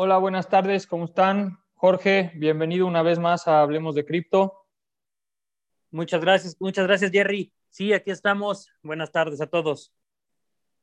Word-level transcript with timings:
Hola, 0.00 0.16
buenas 0.18 0.48
tardes, 0.48 0.86
¿cómo 0.86 1.06
están? 1.06 1.58
Jorge, 1.74 2.30
bienvenido 2.36 2.86
una 2.86 3.02
vez 3.02 3.18
más 3.18 3.48
a 3.48 3.62
Hablemos 3.62 3.96
de 3.96 4.04
Cripto. 4.04 4.64
Muchas 5.90 6.20
gracias, 6.20 6.56
muchas 6.60 6.86
gracias, 6.86 7.10
Jerry. 7.10 7.52
Sí, 7.68 7.92
aquí 7.92 8.12
estamos. 8.12 8.70
Buenas 8.84 9.10
tardes 9.10 9.40
a 9.40 9.48
todos. 9.48 9.92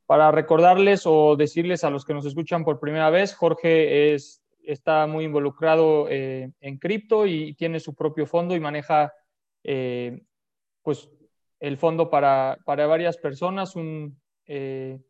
Para 0.04 0.30
recordarles 0.32 1.04
o 1.06 1.34
decirles 1.34 1.82
a 1.82 1.88
los 1.88 2.04
que 2.04 2.12
nos 2.12 2.26
escuchan 2.26 2.62
por 2.62 2.78
primera 2.78 3.08
vez, 3.08 3.34
Jorge 3.34 4.12
es, 4.12 4.42
está 4.62 5.06
muy 5.06 5.24
involucrado 5.24 6.10
eh, 6.10 6.52
en 6.60 6.76
cripto 6.76 7.24
y 7.24 7.54
tiene 7.54 7.80
su 7.80 7.94
propio 7.94 8.26
fondo 8.26 8.54
y 8.54 8.60
maneja 8.60 9.14
eh, 9.64 10.26
pues, 10.82 11.08
el 11.58 11.78
fondo 11.78 12.10
para, 12.10 12.58
para 12.66 12.86
varias 12.86 13.16
personas, 13.16 13.76
un 13.76 14.20
eh, 14.44 15.00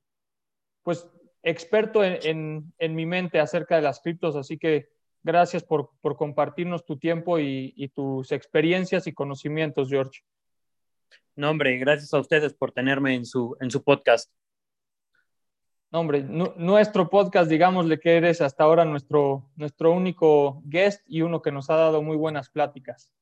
pues 0.85 1.09
experto 1.43 2.03
en, 2.05 2.73
mi 2.81 3.07
mente 3.07 3.41
acerca 3.41 3.77
de 3.77 3.83
las 3.83 4.01
criptos, 4.01 4.37
así 4.37 4.59
que 4.59 4.89
gracias 5.23 5.65
por, 5.65 5.91
compartirnos 6.17 6.85
tu 6.85 6.99
tiempo 6.99 7.39
y, 7.39 7.91
tus 7.95 8.33
experiencias 8.33 9.07
y 9.07 9.13
conocimientos, 9.13 9.89
George. 9.89 10.23
No, 11.35 11.51
hombre, 11.51 11.77
gracias 11.79 12.13
a 12.15 12.19
ustedes 12.19 12.55
por 12.55 12.73
tenerme 12.73 13.15
en 13.15 13.27
su, 13.27 13.57
en 13.61 13.71
su 13.71 13.83
podcast. 13.83 14.31
No, 15.93 16.01
hombre, 16.01 16.23
nuestro 16.23 17.09
podcast, 17.09 17.49
digámosle 17.49 18.01
que 18.01 18.17
eres 18.17 18.41
hasta 18.41 18.65
ahora 18.65 18.85
nuestro, 18.85 19.49
nuestro 19.55 19.93
único 19.93 20.63
guest 20.65 21.05
y 21.07 21.23
uno 21.23 21.43
que 21.43 21.53
nos 21.53 21.71
ha 21.71 21.77
dado 21.77 22.03
muy 22.03 22.17
buenas 22.17 22.51
pláticas. 22.51 23.13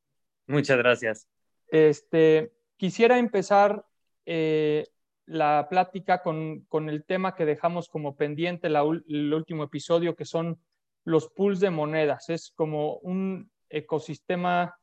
Muchas 0.46 0.78
gracias. 0.78 1.28
Este, 1.68 2.52
quisiera 2.76 3.18
empezar 3.18 3.86
eh, 4.26 4.88
la 5.26 5.66
plática 5.70 6.22
con, 6.22 6.66
el 6.88 7.04
tema 7.04 7.34
que 7.34 7.46
dejamos 7.46 7.88
como 7.88 8.16
pendiente 8.16 8.68
el 8.68 9.32
último 9.32 9.64
episodio, 9.64 10.14
que 10.14 10.24
son 10.24 10.60
los 11.04 11.28
pools 11.28 11.60
de 11.60 11.70
monedas. 11.70 12.28
Es 12.28 12.52
como 12.54 12.96
un 12.98 13.50
ecosistema 13.68 14.76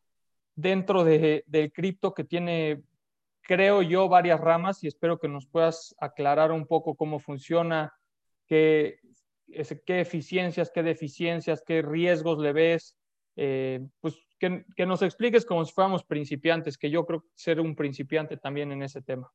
dentro 0.55 1.03
de, 1.03 1.43
del 1.47 1.71
cripto 1.71 2.13
que 2.13 2.23
tiene, 2.23 2.81
creo 3.41 3.81
yo, 3.81 4.09
varias 4.09 4.39
ramas 4.39 4.83
y 4.83 4.87
espero 4.87 5.19
que 5.19 5.27
nos 5.27 5.47
puedas 5.47 5.95
aclarar 5.99 6.51
un 6.51 6.65
poco 6.65 6.95
cómo 6.95 7.19
funciona, 7.19 7.93
qué, 8.47 8.99
qué 9.85 10.01
eficiencias, 10.01 10.71
qué 10.73 10.83
deficiencias, 10.83 11.63
qué 11.65 11.81
riesgos 11.81 12.39
le 12.39 12.53
ves. 12.53 12.97
Eh, 13.37 13.79
pues 14.01 14.17
que, 14.39 14.65
que 14.75 14.85
nos 14.85 15.01
expliques 15.03 15.45
como 15.45 15.63
si 15.65 15.71
fuéramos 15.71 16.03
principiantes, 16.03 16.77
que 16.77 16.89
yo 16.89 17.05
creo 17.05 17.25
ser 17.35 17.59
un 17.59 17.75
principiante 17.75 18.37
también 18.37 18.71
en 18.71 18.83
ese 18.83 19.01
tema. 19.01 19.31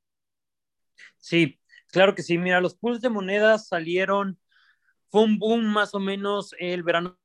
Sí, 1.19 1.58
claro 1.91 2.14
que 2.14 2.22
sí. 2.22 2.39
Mira, 2.39 2.61
los 2.61 2.75
pools 2.75 3.00
de 3.00 3.11
monedas 3.11 3.69
salieron, 3.69 4.39
fue 5.11 5.22
un 5.22 5.38
boom 5.38 5.64
más 5.64 5.94
o 5.94 6.00
menos 6.00 6.55
el 6.58 6.83
verano 6.83 7.19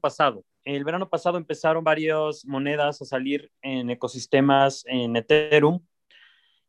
pasado. 0.00 0.44
El 0.64 0.84
verano 0.84 1.08
pasado 1.08 1.36
empezaron 1.38 1.84
varias 1.84 2.44
monedas 2.44 3.00
a 3.02 3.04
salir 3.04 3.50
en 3.62 3.90
ecosistemas 3.90 4.84
en 4.86 5.16
Ethereum 5.16 5.80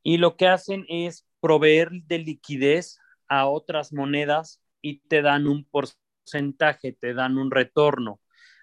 y 0.03 0.17
lo 0.17 0.35
que 0.35 0.47
hacen 0.47 0.85
es 0.89 1.25
proveer 1.39 1.89
de 1.91 2.19
liquidez 2.19 2.99
a 3.27 3.47
otras 3.47 3.93
monedas 3.93 4.61
y 4.81 4.99
te 5.07 5.21
dan 5.21 5.47
un 5.47 5.65
porcentaje, 5.65 6.93
te 6.93 7.13
dan 7.13 7.37
un 7.37 7.51
retorno. 7.51 8.19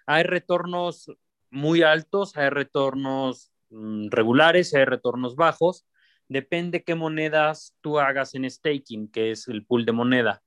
Hay 0.07 0.23
retornos 0.23 1.11
muy 1.51 1.83
altos, 1.83 2.37
hay 2.37 2.51
retornos 2.51 3.53
mm, 3.71 4.09
regulares, 4.11 4.75
hay 4.75 4.85
retornos 4.85 5.35
bajos 5.35 5.87
depende 6.29 6.83
qué 6.83 6.95
monedas 6.95 7.75
tú 7.81 7.99
hagas 7.99 8.35
en 8.35 8.49
staking, 8.51 9.09
que 9.09 9.31
es 9.31 9.49
el 9.49 9.65
pool 9.65 9.85
de 9.85 9.93
moneda. 9.93 10.43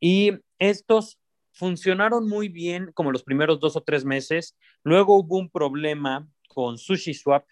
Y 0.00 0.32
estos 0.58 1.18
funcionaron 1.52 2.28
muy 2.28 2.48
bien 2.48 2.90
como 2.94 3.12
los 3.12 3.22
primeros 3.22 3.60
dos 3.60 3.76
o 3.76 3.82
tres 3.82 4.04
meses. 4.04 4.56
Luego 4.82 5.16
hubo 5.16 5.38
un 5.38 5.50
problema 5.50 6.26
con 6.48 6.78
SushiSwap, 6.78 7.44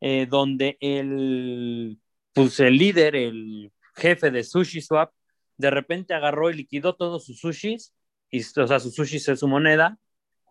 eh, 0.00 0.26
donde 0.28 0.78
el, 0.80 1.98
pues 2.32 2.58
el 2.60 2.76
líder, 2.76 3.16
el 3.16 3.72
jefe 3.94 4.30
de 4.30 4.42
SushiSwap, 4.42 5.12
de 5.56 5.70
repente 5.70 6.14
agarró 6.14 6.50
y 6.50 6.54
liquidó 6.54 6.94
todos 6.94 7.26
sus 7.26 7.38
sushis, 7.38 7.92
y, 8.30 8.40
o 8.40 8.66
sea, 8.66 8.80
sus 8.80 8.94
sushis 8.94 9.28
es 9.28 9.40
su 9.40 9.48
moneda, 9.48 9.98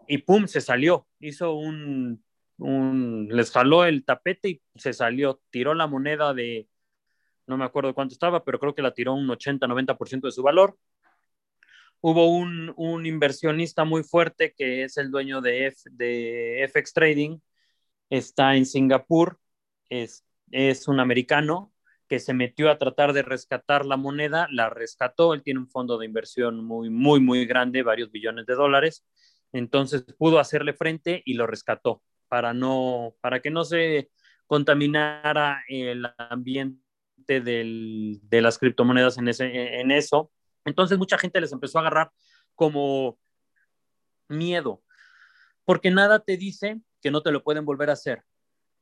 y 0.07 0.19
pum, 0.19 0.47
se 0.47 0.61
salió. 0.61 1.07
Hizo 1.19 1.53
un 1.53 2.23
les 2.59 3.51
jaló 3.51 3.85
el 3.85 4.03
tapete 4.03 4.49
y 4.49 4.61
se 4.75 4.93
salió, 4.93 5.41
tiró 5.49 5.73
la 5.73 5.87
moneda 5.87 6.33
de, 6.33 6.67
no 7.47 7.57
me 7.57 7.65
acuerdo 7.65 7.95
cuánto 7.95 8.13
estaba, 8.13 8.43
pero 8.43 8.59
creo 8.59 8.75
que 8.75 8.81
la 8.81 8.93
tiró 8.93 9.13
un 9.13 9.27
80-90% 9.27 10.27
de 10.27 10.31
su 10.31 10.43
valor. 10.43 10.77
Hubo 12.01 12.27
un, 12.27 13.05
inversionista 13.05 13.83
muy 13.83 14.03
fuerte 14.03 14.53
que 14.57 14.83
es 14.83 14.97
el 14.97 15.11
dueño 15.11 15.41
de, 15.41 15.73
de 15.91 16.63
FX 16.63 16.93
Trading, 16.93 17.39
está 18.09 18.55
en 18.55 18.65
Singapur, 18.65 19.39
es, 19.89 20.25
es 20.51 20.87
un 20.87 20.99
americano 20.99 21.73
que 22.07 22.19
se 22.19 22.33
metió 22.33 22.71
a 22.71 22.77
tratar 22.77 23.13
de 23.13 23.21
rescatar 23.21 23.85
la 23.85 23.97
moneda, 23.97 24.47
la 24.51 24.69
rescató, 24.69 25.33
él 25.33 25.43
tiene 25.43 25.59
un 25.59 25.69
fondo 25.69 25.97
de 25.97 26.05
inversión 26.05 26.63
muy, 26.65 26.89
muy, 26.89 27.19
muy 27.19 27.45
grande, 27.45 27.83
varios 27.83 28.11
billones 28.11 28.45
de 28.45 28.55
dólares, 28.55 29.05
entonces 29.53 30.03
pudo 30.17 30.39
hacerle 30.39 30.73
frente 30.73 31.21
y 31.25 31.33
lo 31.35 31.47
rescató 31.47 32.01
para, 32.29 32.53
no, 32.53 33.15
para 33.21 33.41
que 33.41 33.49
no 33.49 33.65
se 33.65 34.09
contaminara 34.47 35.63
el 35.67 36.07
ambiente 36.17 36.79
de 37.27 38.41
las 38.41 38.57
criptomonedas 38.57 39.17
en, 39.17 39.27
ese, 39.27 39.79
en 39.79 39.91
eso. 39.91 40.31
Entonces 40.65 40.97
mucha 40.97 41.17
gente 41.17 41.41
les 41.41 41.51
empezó 41.51 41.79
a 41.79 41.81
agarrar 41.81 42.11
como 42.55 43.19
miedo, 44.27 44.83
porque 45.65 45.91
nada 45.91 46.19
te 46.19 46.37
dice 46.37 46.79
que 47.01 47.11
no 47.11 47.21
te 47.21 47.31
lo 47.31 47.43
pueden 47.43 47.65
volver 47.65 47.89
a 47.89 47.93
hacer. 47.93 48.23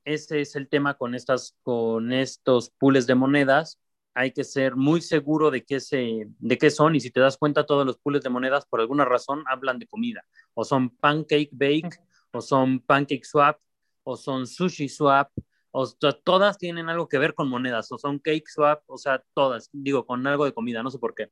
Ese 0.04 0.42
es 0.42 0.56
el 0.56 0.70
tema 0.70 0.96
con, 0.96 1.16
estas, 1.16 1.58
con 1.62 2.14
estos 2.14 2.70
pools 2.78 3.08
de 3.08 3.16
monedas. 3.16 3.80
Hay 4.14 4.32
que 4.32 4.44
ser 4.44 4.76
muy 4.76 5.02
seguro 5.02 5.52
de 5.52 5.64
qué, 5.64 5.80
se, 5.80 6.28
de 6.40 6.58
qué 6.58 6.72
son 6.72 6.96
y 6.96 7.02
si 7.02 7.12
te 7.12 7.20
das 7.20 7.38
cuenta, 7.38 7.66
todos 7.66 7.86
los 7.86 7.98
pools 7.98 8.24
de 8.24 8.30
monedas 8.30 8.66
por 8.66 8.80
alguna 8.80 9.06
razón 9.06 9.44
hablan 9.48 9.80
de 9.80 9.88
comida 9.88 10.26
o 10.54 10.64
son 10.64 10.90
pancake 10.90 11.50
bake 11.52 12.00
o 12.38 12.42
son 12.42 12.80
Pancake 12.80 13.26
Swap, 13.26 13.60
o 14.04 14.16
son 14.16 14.48
Sushi 14.48 14.88
Swap, 14.88 15.32
o 15.72 15.88
todas 16.24 16.58
tienen 16.58 16.90
algo 16.90 17.08
que 17.08 17.18
ver 17.18 17.34
con 17.34 17.50
monedas, 17.50 17.92
o 17.92 17.98
son 17.98 18.20
Cake 18.20 18.48
Swap, 18.48 18.84
o 18.88 18.98
sea, 18.98 19.24
todas, 19.34 19.70
digo, 19.74 20.06
con 20.06 20.26
algo 20.26 20.46
de 20.46 20.54
comida, 20.54 20.82
no 20.84 20.92
sé 20.92 21.00
por 21.00 21.14
qué. 21.14 21.30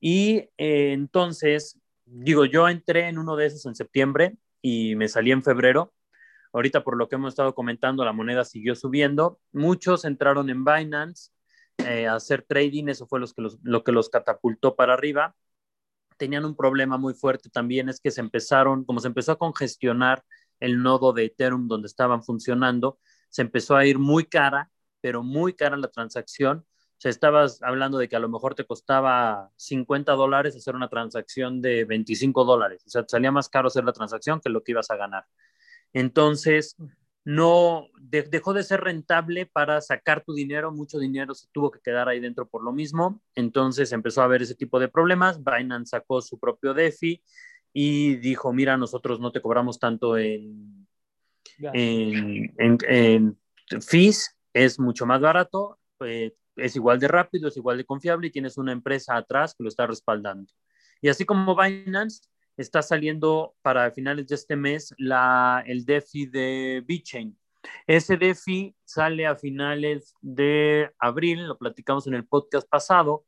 Y 0.00 0.48
eh, 0.58 0.92
entonces, 0.92 1.80
digo, 2.04 2.44
yo 2.44 2.68
entré 2.68 3.08
en 3.08 3.18
uno 3.18 3.36
de 3.36 3.46
esos 3.46 3.64
en 3.66 3.74
septiembre 3.74 4.36
y 4.60 4.96
me 4.96 5.08
salí 5.08 5.32
en 5.32 5.42
febrero. 5.42 5.94
Ahorita, 6.52 6.84
por 6.84 6.96
lo 6.96 7.08
que 7.08 7.16
hemos 7.16 7.32
estado 7.32 7.54
comentando, 7.54 8.04
la 8.04 8.12
moneda 8.12 8.44
siguió 8.44 8.74
subiendo. 8.74 9.40
Muchos 9.52 10.04
entraron 10.04 10.50
en 10.50 10.64
Binance 10.64 11.30
eh, 11.78 12.06
a 12.06 12.14
hacer 12.14 12.42
trading, 12.42 12.88
eso 12.88 13.06
fue 13.06 13.18
los 13.18 13.34
que 13.34 13.42
lo 13.62 13.82
que 13.82 13.92
los 13.92 14.08
catapultó 14.08 14.76
para 14.76 14.94
arriba 14.94 15.34
tenían 16.16 16.44
un 16.44 16.56
problema 16.56 16.96
muy 16.98 17.14
fuerte 17.14 17.50
también, 17.50 17.88
es 17.88 18.00
que 18.00 18.10
se 18.10 18.20
empezaron, 18.20 18.84
como 18.84 19.00
se 19.00 19.08
empezó 19.08 19.32
a 19.32 19.38
congestionar 19.38 20.24
el 20.60 20.82
nodo 20.82 21.12
de 21.12 21.26
Ethereum 21.26 21.68
donde 21.68 21.86
estaban 21.86 22.22
funcionando, 22.22 22.98
se 23.28 23.42
empezó 23.42 23.76
a 23.76 23.86
ir 23.86 23.98
muy 23.98 24.24
cara, 24.24 24.70
pero 25.00 25.22
muy 25.22 25.54
cara 25.54 25.76
la 25.76 25.88
transacción. 25.88 26.58
O 26.58 26.96
sea, 27.04 27.10
estabas 27.10 27.62
hablando 27.62 27.98
de 27.98 28.08
que 28.08 28.16
a 28.16 28.20
lo 28.20 28.28
mejor 28.28 28.54
te 28.54 28.64
costaba 28.64 29.50
50 29.56 30.12
dólares 30.12 30.56
hacer 30.56 30.74
una 30.74 30.88
transacción 30.88 31.60
de 31.60 31.84
25 31.84 32.44
dólares. 32.44 32.82
O 32.86 32.90
sea, 32.90 33.02
te 33.02 33.10
salía 33.10 33.32
más 33.32 33.48
caro 33.48 33.66
hacer 33.66 33.84
la 33.84 33.92
transacción 33.92 34.40
que 34.40 34.48
lo 34.48 34.62
que 34.62 34.72
ibas 34.72 34.90
a 34.90 34.96
ganar. 34.96 35.26
Entonces, 35.92 36.76
no 37.24 37.88
dejó 37.98 38.52
de 38.52 38.62
ser 38.62 38.82
rentable 38.82 39.46
para 39.46 39.80
sacar 39.80 40.22
tu 40.22 40.34
dinero, 40.34 40.70
mucho 40.70 40.98
dinero 40.98 41.34
se 41.34 41.48
tuvo 41.52 41.70
que 41.70 41.80
quedar 41.80 42.08
ahí 42.08 42.20
dentro 42.20 42.46
por 42.46 42.62
lo 42.62 42.72
mismo, 42.72 43.22
entonces 43.34 43.92
empezó 43.92 44.20
a 44.20 44.24
haber 44.24 44.42
ese 44.42 44.54
tipo 44.54 44.78
de 44.78 44.88
problemas, 44.88 45.42
Binance 45.42 45.90
sacó 45.90 46.20
su 46.20 46.38
propio 46.38 46.74
DeFi 46.74 47.22
y 47.72 48.16
dijo, 48.16 48.52
mira, 48.52 48.76
nosotros 48.76 49.20
no 49.20 49.32
te 49.32 49.40
cobramos 49.40 49.78
tanto 49.78 50.18
en, 50.18 50.86
en, 51.72 53.38
fees, 53.80 54.36
es 54.52 54.78
mucho 54.78 55.06
más 55.06 55.20
barato, 55.20 55.78
eh, 56.00 56.34
es 56.56 56.76
igual 56.76 57.00
de 57.00 57.08
rápido, 57.08 57.48
es 57.48 57.56
igual 57.56 57.78
de 57.78 57.84
confiable 57.84 58.28
y 58.28 58.30
tienes 58.30 58.58
una 58.58 58.72
empresa 58.72 59.16
atrás 59.16 59.54
que 59.56 59.64
lo 59.64 59.68
está 59.68 59.86
respaldando. 59.86 60.52
Y 61.00 61.08
así 61.08 61.24
como 61.24 61.56
Binance, 61.56 62.28
está 62.56 62.82
saliendo 62.82 63.54
para 63.62 63.90
finales 63.90 64.26
de 64.28 64.34
este 64.34 64.56
mes 64.56 64.94
el 64.98 65.84
DeFi 65.84 66.26
de 66.26 66.82
BitChain. 66.86 67.38
Ese 67.86 68.16
DeFi 68.16 68.74
sale 68.84 69.26
a 69.26 69.36
finales 69.36 70.14
de 70.20 70.90
abril, 70.98 71.46
lo 71.46 71.56
platicamos 71.56 72.06
en 72.06 72.14
el 72.14 72.26
podcast 72.26 72.68
pasado, 72.68 73.24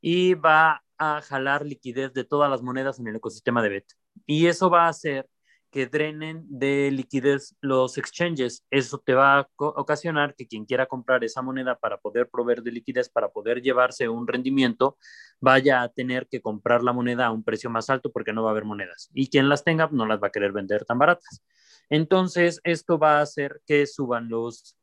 y 0.00 0.34
va 0.34 0.84
a 0.98 1.20
jalar 1.22 1.64
liquidez 1.64 2.12
de 2.12 2.24
todas 2.24 2.50
las 2.50 2.62
monedas 2.62 2.98
en 2.98 3.08
el 3.08 3.16
ecosistema 3.16 3.62
de 3.62 3.68
BET. 3.68 3.86
Y 4.26 4.46
eso 4.46 4.68
va 4.68 4.86
a 4.86 4.90
hacer 4.90 5.28
que 5.70 5.86
drenen 5.86 6.44
de 6.48 6.90
liquidez 6.90 7.54
los 7.60 7.98
exchanges. 7.98 8.64
Eso 8.70 8.98
te 8.98 9.14
va 9.14 9.40
a 9.40 9.48
ocasionar 9.56 10.34
que 10.34 10.46
quien 10.46 10.64
quiera 10.64 10.86
comprar 10.86 11.24
esa 11.24 11.42
moneda 11.42 11.76
para 11.78 11.98
poder 11.98 12.28
proveer 12.28 12.62
de 12.62 12.72
liquidez, 12.72 13.08
para 13.08 13.28
poder 13.28 13.60
llevarse 13.60 14.08
un 14.08 14.26
rendimiento, 14.26 14.96
vaya 15.40 15.82
a 15.82 15.88
tener 15.88 16.26
que 16.28 16.40
comprar 16.40 16.82
la 16.82 16.92
moneda 16.92 17.26
a 17.26 17.32
un 17.32 17.44
precio 17.44 17.70
más 17.70 17.90
alto 17.90 18.10
porque 18.10 18.32
no 18.32 18.42
va 18.42 18.50
a 18.50 18.52
haber 18.52 18.64
monedas. 18.64 19.10
Y 19.12 19.28
quien 19.28 19.48
las 19.48 19.64
tenga 19.64 19.88
no 19.92 20.06
las 20.06 20.22
va 20.22 20.28
a 20.28 20.32
querer 20.32 20.52
vender 20.52 20.84
tan 20.84 20.98
baratas. 20.98 21.42
Entonces, 21.90 22.60
esto 22.64 22.98
va 22.98 23.18
a 23.18 23.22
hacer 23.22 23.60
que 23.66 23.86
suban 23.86 24.28
los, 24.28 24.76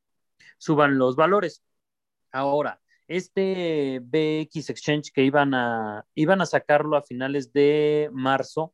suban 0.58 0.98
los 0.98 1.16
valores. 1.16 1.64
Ahora, 2.32 2.82
este 3.08 4.00
BX 4.04 4.70
Exchange 4.70 5.12
que 5.14 5.24
iban 5.24 5.54
a, 5.54 6.06
iban 6.16 6.42
a 6.42 6.46
sacarlo 6.46 6.98
a 6.98 7.04
finales 7.04 7.54
de 7.54 8.10
marzo, 8.12 8.74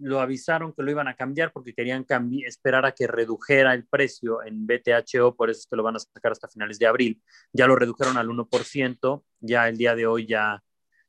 lo 0.00 0.20
avisaron 0.20 0.72
que 0.72 0.82
lo 0.82 0.90
iban 0.90 1.08
a 1.08 1.14
cambiar 1.14 1.52
porque 1.52 1.74
querían 1.74 2.06
esperar 2.44 2.84
a 2.84 2.92
que 2.92 3.06
redujera 3.06 3.72
el 3.72 3.86
precio 3.86 4.42
en 4.44 4.66
BTHO, 4.66 5.34
por 5.34 5.50
eso 5.50 5.60
es 5.60 5.66
que 5.66 5.76
lo 5.76 5.82
van 5.82 5.96
a 5.96 5.98
sacar 5.98 6.32
hasta 6.32 6.48
finales 6.48 6.78
de 6.78 6.86
abril. 6.86 7.22
Ya 7.52 7.66
lo 7.66 7.76
redujeron 7.76 8.16
al 8.16 8.28
1%, 8.28 9.24
ya 9.40 9.68
el 9.68 9.76
día 9.78 9.94
de 9.94 10.06
hoy 10.06 10.26
ya, 10.26 10.62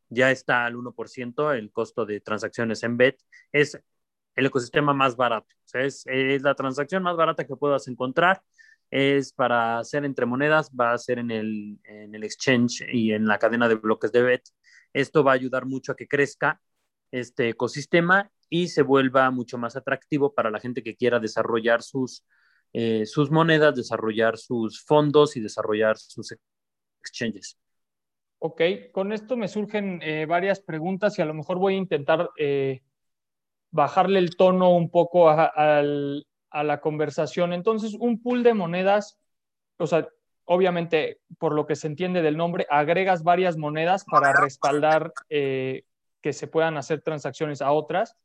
ya 0.10 0.32
está 0.32 0.66
al 0.66 0.76
1% 0.76 1.54
el 1.58 1.72
costo 1.72 2.06
de 2.06 2.22
transacciones 2.22 2.84
en 2.84 2.98
BET. 2.98 3.20
Es 3.52 3.78
el 4.36 4.46
ecosistema 4.46 4.94
más 4.94 5.18
barato, 5.18 5.54
es, 5.74 6.04
es 6.08 6.42
la 6.42 6.56
transacción 6.56 7.04
más 7.04 7.18
barata 7.18 7.46
que 7.46 7.56
puedas 7.58 7.88
encontrar 7.90 8.42
es 8.92 9.32
para 9.32 9.80
hacer 9.80 10.04
entre 10.04 10.26
monedas, 10.26 10.70
va 10.70 10.92
a 10.92 10.98
ser 10.98 11.18
en 11.20 11.32
el, 11.32 11.80
en 11.86 12.14
el 12.14 12.24
exchange 12.26 12.86
y 12.92 13.14
en 13.14 13.26
la 13.26 13.40
cadena 13.40 13.70
de 13.70 13.76
bloques 13.76 14.12
de 14.12 14.22
BET. 14.22 14.44
Esto 14.94 15.24
va 15.24 15.32
a 15.32 15.36
ayudar 15.36 15.66
mucho 15.66 15.94
a 15.94 15.96
que 15.96 16.10
crezca 16.10 16.62
este 17.12 17.50
ecosistema 17.50 18.32
y 18.50 18.68
se 18.68 18.82
vuelva 18.82 19.32
mucho 19.32 19.58
más 19.58 19.76
atractivo 19.76 20.34
para 20.34 20.52
la 20.52 20.60
gente 20.60 20.84
que 20.84 20.96
quiera 20.96 21.20
desarrollar 21.20 21.82
sus, 21.82 22.26
eh, 22.74 23.06
sus 23.06 23.32
monedas, 23.32 23.76
desarrollar 23.76 24.38
sus 24.38 24.84
fondos 24.84 25.38
y 25.38 25.42
desarrollar 25.42 25.98
sus 25.98 26.36
exchanges. 27.02 27.58
Ok, 28.40 28.62
con 28.92 29.14
esto 29.14 29.38
me 29.38 29.48
surgen 29.48 30.02
eh, 30.02 30.26
varias 30.26 30.60
preguntas 30.60 31.18
y 31.18 31.22
a 31.22 31.26
lo 31.26 31.34
mejor 31.34 31.60
voy 31.60 31.76
a 31.76 31.78
intentar 31.78 32.30
eh, 32.38 32.82
bajarle 33.70 34.20
el 34.20 34.36
tono 34.36 34.76
un 34.76 34.90
poco 34.90 35.30
a 35.30 35.84
la 36.64 36.82
conversación. 36.82 37.54
Entonces, 37.54 37.94
un 37.94 38.22
pool 38.22 38.44
de 38.44 38.54
monedas, 38.54 39.18
o 39.78 39.88
sea, 39.88 40.10
obviamente, 40.44 41.22
por 41.38 41.54
lo 41.54 41.66
que 41.66 41.76
se 41.76 41.88
entiende 41.88 42.22
del 42.22 42.36
nombre, 42.36 42.68
agregas 42.70 43.24
varias 43.24 43.58
monedas 43.58 44.04
para 44.04 44.34
respaldar 44.34 45.14
que 46.22 46.34
se 46.34 46.48
puedan 46.48 46.78
hacer 46.78 47.02
transacciones 47.02 47.62
a 47.62 47.72
otras 47.72 48.18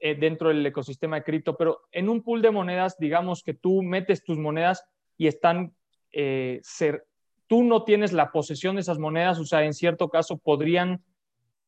eh, 0.00 0.14
dentro 0.14 0.48
del 0.48 0.66
ecosistema 0.66 1.16
de 1.16 1.24
cripto, 1.24 1.56
pero 1.56 1.82
en 1.92 2.08
un 2.08 2.22
pool 2.22 2.42
de 2.42 2.50
monedas, 2.50 2.98
digamos 2.98 3.42
que 3.42 3.54
tú 3.54 3.82
metes 3.82 4.24
tus 4.24 4.38
monedas 4.38 4.84
y 5.16 5.28
están, 5.28 5.74
eh, 6.12 6.60
ser, 6.62 7.06
tú 7.46 7.62
no 7.62 7.84
tienes 7.84 8.12
la 8.12 8.32
posesión 8.32 8.74
de 8.74 8.82
esas 8.82 8.98
monedas, 8.98 9.38
o 9.38 9.44
sea, 9.44 9.64
en 9.64 9.72
cierto 9.72 10.08
caso 10.08 10.38
podrían 10.38 11.04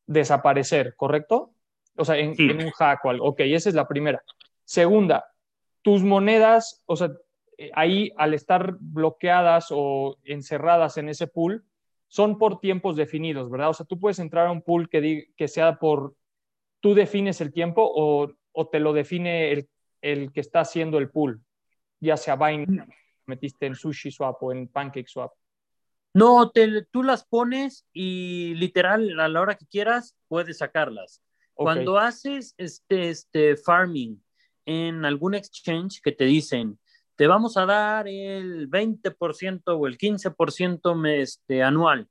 desaparecer, 0.05 0.95
¿correcto? 0.95 1.53
O 1.95 2.05
sea, 2.05 2.17
en, 2.17 2.35
en 2.37 2.63
un 2.63 2.71
hack 2.71 3.03
o 3.05 3.09
algo. 3.09 3.25
Ok, 3.25 3.39
esa 3.39 3.69
es 3.69 3.75
la 3.75 3.87
primera. 3.87 4.21
Segunda, 4.63 5.25
tus 5.81 6.03
monedas, 6.03 6.83
o 6.85 6.95
sea, 6.95 7.11
eh, 7.57 7.71
ahí 7.73 8.11
al 8.17 8.33
estar 8.33 8.75
bloqueadas 8.79 9.67
o 9.71 10.17
encerradas 10.23 10.97
en 10.97 11.09
ese 11.09 11.27
pool, 11.27 11.65
son 12.07 12.37
por 12.37 12.59
tiempos 12.59 12.95
definidos, 12.95 13.49
¿verdad? 13.49 13.69
O 13.69 13.73
sea, 13.73 13.85
tú 13.85 13.99
puedes 13.99 14.19
entrar 14.19 14.47
a 14.47 14.51
un 14.51 14.61
pool 14.61 14.89
que, 14.89 15.27
que 15.35 15.47
sea 15.47 15.77
por, 15.77 16.15
tú 16.79 16.93
defines 16.93 17.41
el 17.41 17.51
tiempo 17.51 17.89
o, 17.93 18.33
te 18.71 18.79
lo 18.79 18.93
define 18.93 19.51
el, 19.51 19.69
el, 20.01 20.31
que 20.31 20.39
está 20.39 20.61
haciendo 20.61 20.97
el 20.97 21.09
pool, 21.11 21.41
ya 21.99 22.17
sea 22.17 22.35
Binance, 22.35 22.91
metiste 23.25 23.67
en 23.67 23.75
Sushi 23.75 24.09
Swap 24.09 24.41
o 24.41 24.51
en 24.51 24.67
Pancake 24.67 25.07
Swap. 25.07 25.31
No, 26.13 26.51
tú 26.89 27.03
las 27.03 27.25
pones 27.25 27.85
y 27.93 28.55
literal 28.55 29.19
a 29.19 29.27
la 29.27 29.41
hora 29.41 29.55
que 29.55 29.67
quieras 29.67 30.17
puedes 30.27 30.57
sacarlas. 30.57 31.21
Cuando 31.53 31.97
haces 31.97 32.55
este, 32.57 33.09
este 33.09 33.55
farming 33.55 34.23
en 34.65 35.05
algún 35.05 35.35
exchange 35.35 36.01
que 36.01 36.11
te 36.11 36.25
dicen, 36.25 36.79
te 37.17 37.27
vamos 37.27 37.57
a 37.57 37.65
dar 37.65 38.07
el 38.07 38.69
20% 38.69 39.63
o 39.77 39.87
el 39.87 39.97
15% 39.97 41.09
este, 41.09 41.63
anual 41.63 42.07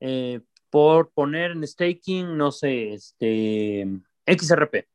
eh, 0.00 0.40
por 0.68 1.12
poner 1.12 1.52
en 1.52 1.66
staking, 1.66 2.36
no 2.36 2.52
sé, 2.52 2.92
este, 2.94 3.86
XRP. 4.26 4.88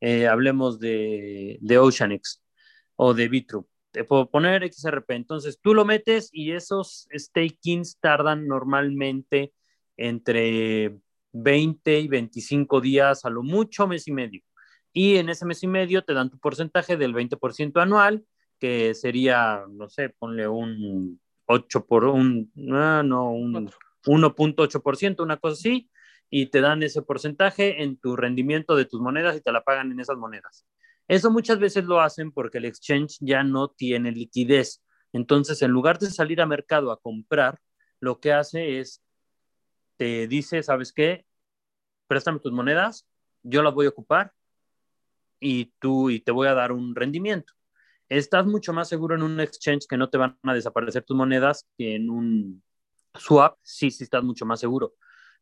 Eh, 0.00 0.26
hablemos 0.28 0.78
de, 0.78 1.58
de 1.60 1.78
OceanX 1.78 2.42
o 2.96 3.14
de 3.14 3.28
Bitru. 3.28 3.68
Te 3.90 4.04
puedo 4.04 4.30
poner 4.30 4.70
XRP. 4.70 5.10
Entonces 5.12 5.58
tú 5.60 5.74
lo 5.74 5.84
metes 5.84 6.28
y 6.32 6.52
esos 6.52 7.08
stakings 7.16 7.98
tardan 8.00 8.46
normalmente 8.46 9.54
entre 9.96 10.98
20 11.32 12.00
y 12.00 12.08
25 12.08 12.80
días, 12.80 13.24
a 13.24 13.30
lo 13.30 13.42
mucho 13.42 13.86
mes 13.86 14.06
y 14.08 14.12
medio 14.12 14.42
y 14.92 15.16
en 15.16 15.28
ese 15.28 15.46
mes 15.46 15.62
y 15.62 15.66
medio 15.66 16.02
te 16.02 16.14
dan 16.14 16.30
tu 16.30 16.38
porcentaje 16.38 16.96
del 16.96 17.14
20% 17.14 17.80
anual, 17.80 18.24
que 18.60 18.94
sería, 18.94 19.64
no 19.68 19.88
sé, 19.88 20.10
ponle 20.10 20.46
un 20.46 21.20
8 21.46 21.86
por 21.86 22.04
un, 22.04 22.52
ah, 22.72 23.02
no, 23.04 23.32
un 23.32 23.70
1.8%, 24.04 25.22
una 25.22 25.38
cosa 25.38 25.54
así, 25.54 25.90
y 26.28 26.46
te 26.46 26.60
dan 26.60 26.82
ese 26.82 27.02
porcentaje 27.02 27.82
en 27.82 27.96
tu 27.96 28.16
rendimiento 28.16 28.76
de 28.76 28.84
tus 28.84 29.00
monedas 29.00 29.36
y 29.36 29.40
te 29.40 29.50
la 29.50 29.64
pagan 29.64 29.90
en 29.90 30.00
esas 30.00 30.16
monedas. 30.16 30.66
Eso 31.08 31.30
muchas 31.30 31.58
veces 31.58 31.84
lo 31.86 32.00
hacen 32.00 32.30
porque 32.30 32.58
el 32.58 32.66
exchange 32.66 33.18
ya 33.20 33.42
no 33.42 33.68
tiene 33.68 34.12
liquidez. 34.12 34.80
Entonces, 35.12 35.60
en 35.62 35.72
lugar 35.72 35.98
de 35.98 36.08
salir 36.10 36.40
a 36.40 36.46
mercado 36.46 36.92
a 36.92 37.00
comprar, 37.00 37.58
lo 37.98 38.20
que 38.20 38.32
hace 38.32 38.78
es, 38.78 39.02
te 39.96 40.28
dice, 40.28 40.62
¿sabes 40.62 40.92
qué? 40.92 41.26
Préstame 42.06 42.38
tus 42.38 42.52
monedas, 42.52 43.08
yo 43.42 43.62
las 43.62 43.74
voy 43.74 43.86
a 43.86 43.90
ocupar 43.90 44.32
y 45.40 45.72
tú 45.80 46.10
y 46.10 46.20
te 46.20 46.30
voy 46.30 46.46
a 46.46 46.54
dar 46.54 46.70
un 46.70 46.94
rendimiento. 46.94 47.52
Estás 48.10 48.44
mucho 48.44 48.72
más 48.72 48.88
seguro 48.88 49.14
en 49.14 49.22
un 49.22 49.38
exchange 49.38 49.86
que 49.88 49.96
no 49.96 50.10
te 50.10 50.18
van 50.18 50.36
a 50.42 50.52
desaparecer 50.52 51.04
tus 51.04 51.16
monedas 51.16 51.66
que 51.78 51.94
en 51.94 52.10
un 52.10 52.62
swap, 53.14 53.56
sí, 53.62 53.92
sí 53.92 54.02
estás 54.02 54.24
mucho 54.24 54.44
más 54.44 54.58
seguro. 54.58 54.94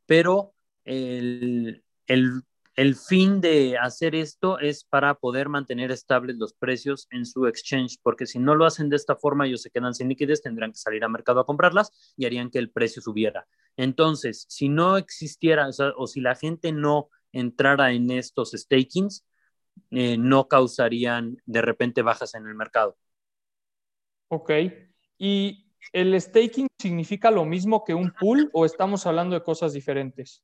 Pero 0.04 0.52
el, 0.84 1.82
el, 2.06 2.42
el 2.76 2.94
fin 2.94 3.40
de 3.40 3.78
hacer 3.78 4.14
esto 4.14 4.58
es 4.58 4.84
para 4.84 5.14
poder 5.14 5.48
mantener 5.48 5.90
estables 5.90 6.36
los 6.36 6.52
precios 6.52 7.08
en 7.10 7.24
su 7.24 7.46
exchange, 7.46 7.98
porque 8.02 8.26
si 8.26 8.38
no 8.38 8.54
lo 8.54 8.66
hacen 8.66 8.90
de 8.90 8.96
esta 8.96 9.16
forma, 9.16 9.46
ellos 9.46 9.62
se 9.62 9.70
quedan 9.70 9.94
sin 9.94 10.10
liquidez, 10.10 10.42
tendrán 10.42 10.72
que 10.72 10.78
salir 10.78 11.02
al 11.04 11.10
mercado 11.10 11.40
a 11.40 11.46
comprarlas 11.46 12.14
y 12.18 12.26
harían 12.26 12.50
que 12.50 12.58
el 12.58 12.70
precio 12.70 13.00
subiera. 13.00 13.48
Entonces, 13.78 14.44
si 14.46 14.68
no 14.68 14.98
existiera 14.98 15.68
o, 15.68 16.02
o 16.02 16.06
si 16.06 16.20
la 16.20 16.34
gente 16.34 16.70
no 16.72 17.08
entrara 17.32 17.92
en 17.92 18.10
estos 18.10 18.50
stakings, 18.50 19.24
eh, 19.90 20.16
no 20.18 20.48
causarían 20.48 21.40
de 21.46 21.62
repente 21.62 22.02
bajas 22.02 22.34
en 22.34 22.46
el 22.46 22.54
mercado. 22.54 22.96
Ok. 24.28 24.50
¿Y 25.18 25.72
el 25.92 26.20
staking 26.20 26.66
significa 26.78 27.30
lo 27.30 27.44
mismo 27.44 27.84
que 27.84 27.94
un 27.94 28.12
pool 28.12 28.50
o 28.52 28.64
estamos 28.64 29.06
hablando 29.06 29.34
de 29.34 29.42
cosas 29.42 29.72
diferentes? 29.72 30.42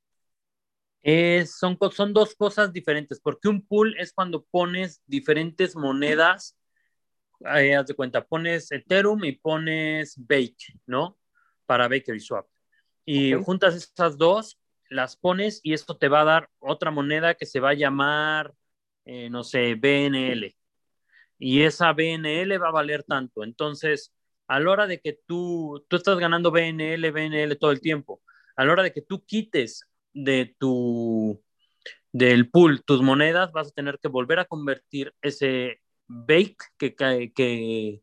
son, 1.46 1.78
son 1.92 2.14
dos 2.14 2.34
cosas 2.34 2.72
diferentes, 2.72 3.20
porque 3.20 3.48
un 3.48 3.66
pool 3.66 3.94
es 3.98 4.12
cuando 4.12 4.42
pones 4.44 5.02
diferentes 5.06 5.76
monedas, 5.76 6.56
eh, 7.56 7.76
haz 7.76 7.86
de 7.86 7.94
cuenta, 7.94 8.24
pones 8.24 8.72
Ethereum 8.72 9.22
y 9.24 9.32
pones 9.32 10.14
Bake, 10.16 10.80
¿no? 10.86 11.18
Para 11.66 11.88
Bakery 11.88 12.20
Swap. 12.20 12.46
Y 13.04 13.34
juntas 13.34 13.74
esas 13.74 14.16
dos, 14.16 14.58
las 14.88 15.16
pones 15.16 15.60
y 15.62 15.74
esto 15.74 15.98
te 15.98 16.08
va 16.08 16.22
a 16.22 16.24
dar 16.24 16.50
otra 16.58 16.90
moneda 16.90 17.34
que 17.34 17.44
se 17.44 17.60
va 17.60 17.70
a 17.70 17.74
llamar 17.74 18.54
eh, 19.04 19.30
no 19.30 19.44
sé, 19.44 19.74
BNL. 19.74 20.54
Y 21.38 21.62
esa 21.62 21.92
BNL 21.92 22.58
va 22.58 22.68
a 22.68 22.72
valer 22.72 23.04
tanto. 23.04 23.44
Entonces, 23.44 24.14
a 24.48 24.60
la 24.60 24.70
hora 24.70 24.86
de 24.86 25.00
que 25.00 25.18
tú, 25.26 25.84
tú 25.88 25.96
estás 25.96 26.18
ganando 26.18 26.50
BNL, 26.50 27.10
BNL 27.10 27.56
todo 27.56 27.72
el 27.72 27.80
tiempo, 27.80 28.22
a 28.56 28.64
la 28.64 28.72
hora 28.72 28.82
de 28.82 28.92
que 28.92 29.02
tú 29.02 29.24
quites 29.24 29.88
de 30.12 30.54
tu, 30.58 31.42
del 32.12 32.50
pool 32.50 32.84
tus 32.84 33.02
monedas, 33.02 33.52
vas 33.52 33.68
a 33.68 33.72
tener 33.72 33.98
que 34.00 34.08
volver 34.08 34.38
a 34.38 34.44
convertir 34.44 35.12
ese 35.22 35.80
bake 36.06 36.56
que, 36.78 36.94
que, 36.94 38.02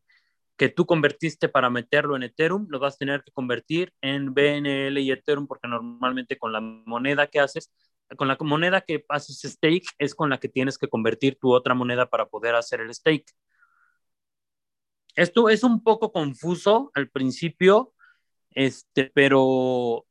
que 0.56 0.68
tú 0.68 0.86
convertiste 0.86 1.48
para 1.48 1.70
meterlo 1.70 2.16
en 2.16 2.24
Ethereum, 2.24 2.66
lo 2.68 2.78
vas 2.78 2.94
a 2.94 2.98
tener 2.98 3.22
que 3.24 3.32
convertir 3.32 3.92
en 4.00 4.34
BNL 4.34 5.00
y 5.00 5.10
Ethereum 5.10 5.46
porque 5.46 5.68
normalmente 5.68 6.38
con 6.38 6.52
la 6.52 6.60
moneda 6.60 7.26
que 7.26 7.40
haces 7.40 7.72
con 8.16 8.28
la 8.28 8.36
moneda 8.40 8.80
que 8.80 9.04
haces 9.08 9.40
stake 9.42 9.86
es 9.98 10.14
con 10.14 10.30
la 10.30 10.38
que 10.38 10.48
tienes 10.48 10.78
que 10.78 10.88
convertir 10.88 11.38
tu 11.38 11.52
otra 11.52 11.74
moneda 11.74 12.08
para 12.08 12.26
poder 12.26 12.54
hacer 12.54 12.80
el 12.80 12.94
stake. 12.94 13.26
Esto 15.14 15.48
es 15.48 15.62
un 15.62 15.82
poco 15.82 16.10
confuso 16.10 16.90
al 16.94 17.10
principio, 17.10 17.92
este, 18.50 19.10
pero, 19.14 20.06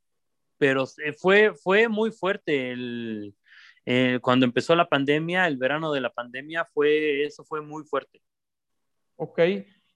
pero 0.58 0.84
fue, 1.18 1.54
fue 1.54 1.88
muy 1.88 2.12
fuerte 2.12 2.70
el, 2.72 3.34
cuando 4.20 4.46
empezó 4.46 4.74
la 4.76 4.88
pandemia, 4.88 5.46
el 5.46 5.56
verano 5.56 5.92
de 5.92 6.00
la 6.00 6.12
pandemia, 6.12 6.64
fue, 6.72 7.24
eso 7.24 7.44
fue 7.44 7.60
muy 7.62 7.84
fuerte. 7.84 8.22
Ok. 9.16 9.40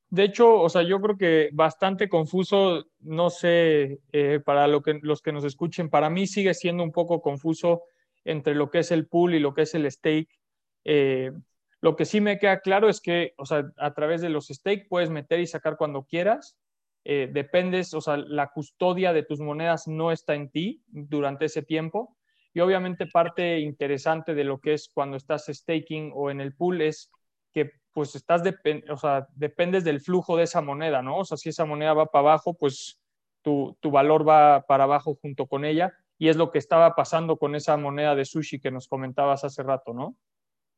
De 0.09 0.23
hecho, 0.23 0.61
o 0.61 0.69
sea, 0.69 0.83
yo 0.83 1.01
creo 1.01 1.17
que 1.17 1.51
bastante 1.53 2.09
confuso, 2.09 2.87
no 3.01 3.29
sé, 3.31 4.01
eh, 4.13 4.41
para 4.45 4.67
lo 4.69 4.83
que, 4.83 4.99
los 5.03 5.21
que 5.21 5.33
nos 5.33 5.45
escuchen, 5.45 5.91
para 5.91 6.11
mí 6.11 6.27
sigue 6.27 6.55
siendo 6.55 6.83
un 6.83 6.93
poco 6.93 7.21
confuso 7.21 7.83
entre 8.27 8.55
lo 8.55 8.71
que 8.71 8.81
es 8.81 8.91
el 8.91 9.07
pool 9.07 9.35
y 9.35 9.39
lo 9.39 9.55
que 9.55 9.63
es 9.63 9.75
el 9.75 9.91
stake. 9.91 10.29
Eh, 10.85 11.33
lo 11.81 11.97
que 11.97 12.05
sí 12.05 12.21
me 12.21 12.39
queda 12.39 12.61
claro 12.61 12.89
es 12.89 13.01
que, 13.01 13.35
o 13.39 13.47
sea, 13.47 13.71
a 13.77 13.95
través 13.95 14.21
de 14.21 14.29
los 14.29 14.49
stake 14.49 14.89
puedes 14.89 15.11
meter 15.11 15.41
y 15.41 15.47
sacar 15.47 15.77
cuando 15.77 16.05
quieras. 16.05 16.59
Eh, 17.05 17.31
dependes, 17.33 17.95
o 17.95 18.01
sea, 18.01 18.17
la 18.17 18.49
custodia 18.49 19.13
de 19.13 19.23
tus 19.23 19.39
monedas 19.39 19.87
no 19.87 20.11
está 20.11 20.35
en 20.35 20.51
ti 20.51 20.83
durante 20.89 21.45
ese 21.45 21.63
tiempo. 21.63 22.17
Y 22.53 22.61
obviamente 22.61 23.07
parte 23.07 23.61
interesante 23.61 24.35
de 24.35 24.43
lo 24.43 24.61
que 24.61 24.73
es 24.73 24.89
cuando 24.93 25.17
estás 25.17 25.47
staking 25.47 26.11
o 26.15 26.31
en 26.31 26.41
el 26.41 26.55
pool 26.55 26.83
es 26.83 27.13
que 27.53 27.71
pues 27.93 28.15
estás, 28.15 28.43
o 28.91 28.97
sea, 28.97 29.27
dependes 29.35 29.85
del 29.85 30.01
flujo 30.01 30.37
de 30.37 30.45
esa 30.45 30.61
moneda, 30.61 31.01
¿no? 31.01 31.19
O 31.19 31.25
sea, 31.25 31.37
si 31.37 31.51
esa 31.51 31.65
moneda 31.65 31.95
va 31.95 32.07
para 32.07 32.31
abajo, 32.31 32.55
pues 32.55 33.01
tu, 33.43 33.77
tu, 33.81 33.91
valor 33.91 34.29
va 34.29 34.67
para 34.67 34.85
abajo 34.85 35.15
junto 35.15 35.47
con 35.47 35.65
ella. 35.65 35.95
Y 36.19 36.29
es 36.29 36.37
lo 36.37 36.51
que 36.51 36.59
estaba 36.59 36.95
pasando 36.95 37.37
con 37.37 37.55
esa 37.55 37.77
moneda 37.77 38.15
de 38.15 38.25
sushi 38.25 38.61
que 38.61 38.71
nos 38.71 38.89
comentabas 38.89 39.45
hace 39.45 39.63
rato, 39.63 39.93
¿no? 39.93 40.17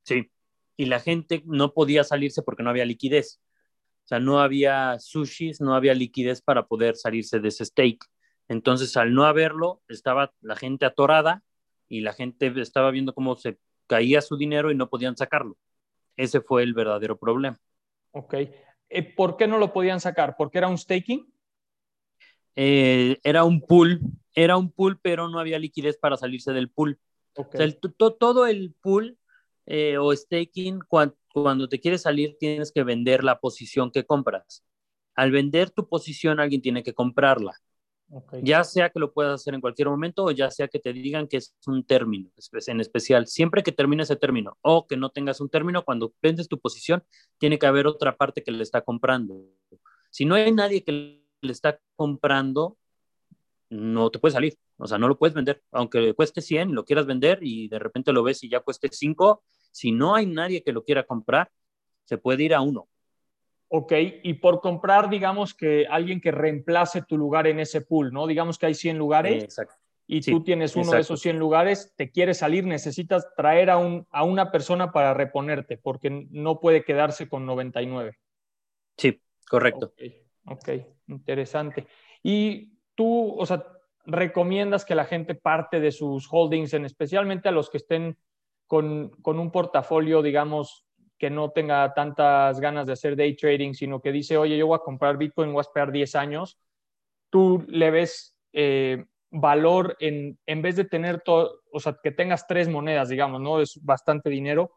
Sí, 0.02 0.30
y 0.76 0.87
la 0.87 1.00
gente 1.00 1.42
no 1.45 1.75
podía 1.75 2.04
salirse 2.04 2.42
porque 2.42 2.62
no 2.62 2.71
había 2.71 2.85
liquidez. 2.85 3.40
O 4.04 4.09
sea, 4.09 4.21
no 4.21 4.40
había 4.40 4.99
sushis, 5.00 5.61
no 5.61 5.75
había 5.75 5.92
liquidez 5.92 6.40
para 6.40 6.66
poder 6.66 6.97
salirse 6.97 7.40
de 7.40 7.49
ese 7.49 7.64
stake. 7.64 8.07
Entonces, 8.49 8.97
al 8.97 9.12
no 9.12 9.25
haberlo, 9.25 9.83
estaba 9.88 10.33
la 10.40 10.57
gente 10.57 10.87
atorada 10.87 11.42
y 11.88 12.00
la 12.00 12.12
gente 12.12 12.52
estaba 12.61 12.90
viendo 12.90 13.12
cómo 13.12 13.37
se 13.37 13.59
caía 13.87 14.21
su 14.21 14.37
dinero 14.37 14.71
y 14.71 14.75
no 14.75 14.88
podían 14.88 15.16
sacarlo. 15.16 15.59
Ese 16.16 16.40
fue 16.40 16.62
el 16.62 16.75
verdadero 16.75 17.18
problema. 17.18 17.59
Ok. 18.12 18.35
Eh, 18.88 19.02
¿Por 19.14 19.37
qué 19.37 19.47
no 19.47 19.59
lo 19.59 19.73
podían 19.73 20.00
sacar? 20.00 20.37
¿Porque 20.37 20.59
era 20.59 20.68
un 20.68 20.78
staking? 20.78 21.30
Eh, 22.57 23.18
era 23.23 23.45
un 23.45 23.61
pool, 23.61 24.00
era 24.35 24.57
un 24.57 24.71
pool, 24.71 24.99
pero 25.01 25.29
no 25.29 25.39
había 25.39 25.59
liquidez 25.59 25.97
para 25.97 26.17
salirse 26.17 26.53
del 26.53 26.71
pool. 26.71 26.99
Okay. 27.35 27.79
todo 28.19 28.47
el 28.47 28.75
pool 28.81 29.17
eh, 29.67 29.97
o 29.99 30.15
staking, 30.15 30.81
cuando, 30.89 31.17
cuando 31.33 31.69
te 31.69 31.79
quieres 31.79 32.03
salir, 32.03 32.37
tienes 32.39 32.73
que 32.73 32.83
vender 32.83 33.23
la 33.23 33.39
posición 33.39 33.91
que 33.91 34.05
compras. 34.05 34.65
Al 35.15 35.31
vender 35.31 35.71
tu 35.71 35.89
posición, 35.89 36.41
alguien 36.41 36.63
tiene 36.63 36.83
que 36.83 36.95
comprarla. 36.95 37.55
Ya 38.43 38.65
sea 38.65 38.89
que 38.89 38.99
lo 38.99 39.13
puedas 39.13 39.35
hacer 39.35 39.55
en 39.55 39.61
cualquier 39.61 39.89
momento 39.89 40.25
o 40.25 40.31
ya 40.31 40.51
sea 40.51 40.69
que 40.69 40.79
te 40.79 40.95
digan 40.95 41.29
que 41.29 41.37
es 41.37 41.55
un 41.67 41.85
término 41.85 42.31
en 42.67 42.81
especial. 42.81 43.27
Siempre 43.27 43.63
que 43.63 43.73
termine 43.73 44.03
ese 44.03 44.17
término 44.17 44.57
o 44.63 44.87
que 44.87 44.97
no 44.97 45.11
tengas 45.11 45.43
un 45.43 45.51
término, 45.51 45.85
cuando 45.85 46.15
vendes 46.23 46.49
tu 46.49 46.59
posición, 46.59 47.05
tiene 47.37 47.59
que 47.59 47.67
haber 47.67 47.87
otra 47.87 48.17
parte 48.17 48.43
que 48.43 48.51
le 48.51 48.63
está 48.63 48.81
comprando. 48.81 49.45
Si 50.11 50.25
no 50.25 50.37
hay 50.37 50.53
nadie 50.53 50.83
que 50.83 51.23
le 51.43 51.53
está 51.53 51.81
comprando, 51.97 52.79
no 53.71 54.11
te 54.11 54.19
puedes 54.19 54.35
salir. 54.35 54.57
O 54.77 54.87
sea, 54.87 54.99
no 54.99 55.09
lo 55.09 55.19
puedes 55.19 55.35
vender. 55.35 55.63
Aunque 55.73 56.15
cueste 56.15 56.41
100, 56.41 56.75
lo 56.75 56.85
quieras 56.85 57.07
vender 57.07 57.39
y 57.43 57.69
de 57.69 57.79
repente 57.79 58.13
lo 58.13 58.23
ves 58.23 58.43
y 58.45 58.49
ya 58.49 58.61
cueste 58.61 58.89
5, 58.91 59.43
si 59.71 59.93
no 59.93 60.15
hay 60.15 60.27
nadie 60.27 60.63
que 60.63 60.73
lo 60.73 60.85
quiera 60.85 61.05
comprar, 61.05 61.51
se 62.05 62.19
puede 62.19 62.45
ir 62.45 62.55
a 62.55 62.61
uno. 62.61 62.89
Ok, 63.71 63.93
y 64.23 64.35
por 64.35 64.61
comprar, 64.63 65.11
digamos 65.11 65.53
que 65.53 65.87
alguien 65.87 66.23
que 66.23 66.31
reemplace 66.31 67.03
tu 67.03 67.19
lugar 67.19 67.47
en 67.47 67.61
ese 67.61 67.83
pool, 67.83 68.13
¿no? 68.13 68.27
Digamos 68.27 68.59
que 68.59 68.65
hay 68.65 68.75
100 68.75 68.97
lugares 68.97 69.61
y 70.07 70.23
tú 70.23 70.43
tienes 70.43 70.75
uno 70.75 70.93
de 70.93 71.01
esos 71.01 71.21
100 71.21 71.39
lugares, 71.39 71.93
te 71.95 72.11
quieres 72.11 72.39
salir, 72.39 72.65
necesitas 72.65 73.27
traer 73.37 73.69
a, 73.69 73.77
un, 73.77 74.07
a 74.11 74.25
una 74.25 74.51
persona 74.51 74.91
para 74.91 75.13
reponerte, 75.13 75.77
porque 75.77 76.27
no 76.31 76.61
puede 76.61 76.83
quedarse 76.83 77.29
con 77.29 77.45
99. 77.45 78.19
Sí, 78.97 79.21
correcto. 79.47 79.93
Ok, 80.47 80.71
interesante. 81.09 81.87
Y 82.23 82.78
tú, 82.99 83.37
o 83.38 83.47
sea, 83.47 83.64
recomiendas 84.07 84.85
que 84.85 84.97
la 84.97 85.05
gente 85.05 85.37
parte 85.37 85.78
de 85.78 85.93
sus 85.93 86.26
holdings, 86.28 86.75
en 86.75 86.85
especialmente 86.85 87.49
a 87.49 87.52
los 87.52 87.71
que 87.71 87.76
estén 87.76 88.19
con, 88.67 89.11
con 89.23 89.38
un 89.38 89.52
portafolio, 89.52 90.21
digamos, 90.21 90.85
que 91.17 91.31
no 91.31 91.52
tenga 91.52 91.95
tantas 91.95 92.59
ganas 92.59 92.88
de 92.88 92.95
hacer 92.95 93.14
day 93.14 93.37
trading, 93.37 93.75
sino 93.75 94.00
que 94.00 94.11
dice, 94.11 94.37
oye, 94.37 94.59
yo 94.59 94.67
voy 94.67 94.75
a 94.75 94.85
comprar 94.85 95.17
Bitcoin, 95.17 95.52
voy 95.52 95.61
a 95.61 95.69
esperar 95.69 95.93
10 95.93 96.17
años, 96.17 96.59
tú 97.31 97.64
le 97.69 97.93
ves 97.93 98.37
eh, 98.52 99.05
valor 99.31 99.97
en, 100.00 100.37
en 100.47 100.61
vez 100.61 100.75
de 100.75 100.85
tener 100.85 101.21
todo, 101.21 101.61
o 101.71 101.78
sea, 101.78 102.00
que 102.02 102.11
tengas 102.11 102.49
tres 102.49 102.69
monedas, 102.69 103.11
digamos, 103.11 103.40
¿no? 103.40 103.61
Es 103.61 103.78
bastante 103.81 104.28
dinero, 104.28 104.73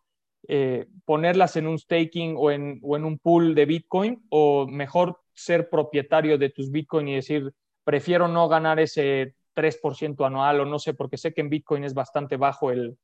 eh, 0.47 0.85
ponerlas 1.05 1.55
en 1.55 1.65
un 1.65 1.79
staking 1.79 2.35
o 2.37 2.51
en, 2.51 2.79
o 2.83 2.97
en 2.97 3.03
un 3.03 3.17
pool 3.17 3.55
de 3.55 3.65
Bitcoin, 3.65 4.23
o 4.29 4.67
mejor 4.67 5.21
ser 5.33 5.71
propietario 5.71 6.37
de 6.37 6.49
tus 6.49 6.69
Bitcoin 6.69 7.07
y 7.07 7.15
decir, 7.15 7.51
prefiero 7.83 8.27
no 8.27 8.47
ganar 8.47 8.79
ese 8.79 9.35
3% 9.53 10.25
anual 10.25 10.61
o 10.61 10.65
no 10.65 10.79
sé, 10.79 10.93
porque 10.93 11.17
sé 11.17 11.33
que 11.33 11.41
en 11.41 11.49
Bitcoin 11.49 11.83
es 11.83 11.93
bastante 11.93 12.37
bajo 12.37 12.71
el, 12.71 12.97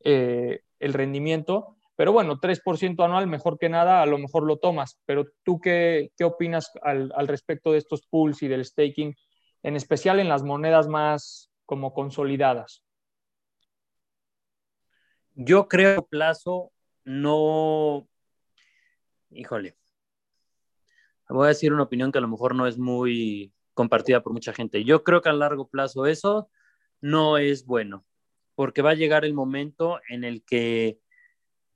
eh, 0.00 0.62
el 0.78 0.92
rendimiento, 0.92 1.76
pero 1.96 2.12
bueno, 2.12 2.40
3% 2.40 3.04
anual, 3.04 3.26
mejor 3.26 3.58
que 3.58 3.68
nada, 3.68 4.02
a 4.02 4.06
lo 4.06 4.18
mejor 4.18 4.44
lo 4.44 4.58
tomas. 4.58 4.98
Pero 5.06 5.26
tú, 5.44 5.60
¿qué, 5.60 6.10
qué 6.16 6.24
opinas 6.24 6.70
al, 6.82 7.12
al, 7.14 7.28
respecto 7.28 7.72
de 7.72 7.78
estos 7.78 8.02
pools 8.06 8.42
y 8.42 8.48
del 8.48 8.64
staking, 8.64 9.14
en 9.62 9.76
especial 9.76 10.18
en 10.18 10.28
las 10.28 10.42
monedas 10.42 10.88
más 10.88 11.50
como 11.64 11.94
consolidadas? 11.94 12.82
Yo 15.34 15.68
creo 15.68 16.06
plazo 16.06 16.72
no, 17.04 18.08
híjole, 19.30 19.76
voy 21.28 21.44
a 21.44 21.48
decir 21.48 21.72
una 21.72 21.82
opinión 21.82 22.12
que 22.12 22.18
a 22.18 22.22
lo 22.22 22.28
mejor 22.28 22.54
no 22.54 22.66
es 22.66 22.78
muy 22.78 23.52
compartida 23.74 24.22
por 24.22 24.32
mucha 24.32 24.52
gente. 24.52 24.84
Yo 24.84 25.04
creo 25.04 25.20
que 25.20 25.28
a 25.28 25.32
largo 25.32 25.68
plazo 25.68 26.06
eso 26.06 26.48
no 27.00 27.38
es 27.38 27.66
bueno, 27.66 28.04
porque 28.54 28.82
va 28.82 28.90
a 28.90 28.94
llegar 28.94 29.24
el 29.24 29.34
momento 29.34 30.00
en 30.08 30.24
el 30.24 30.44
que 30.44 30.98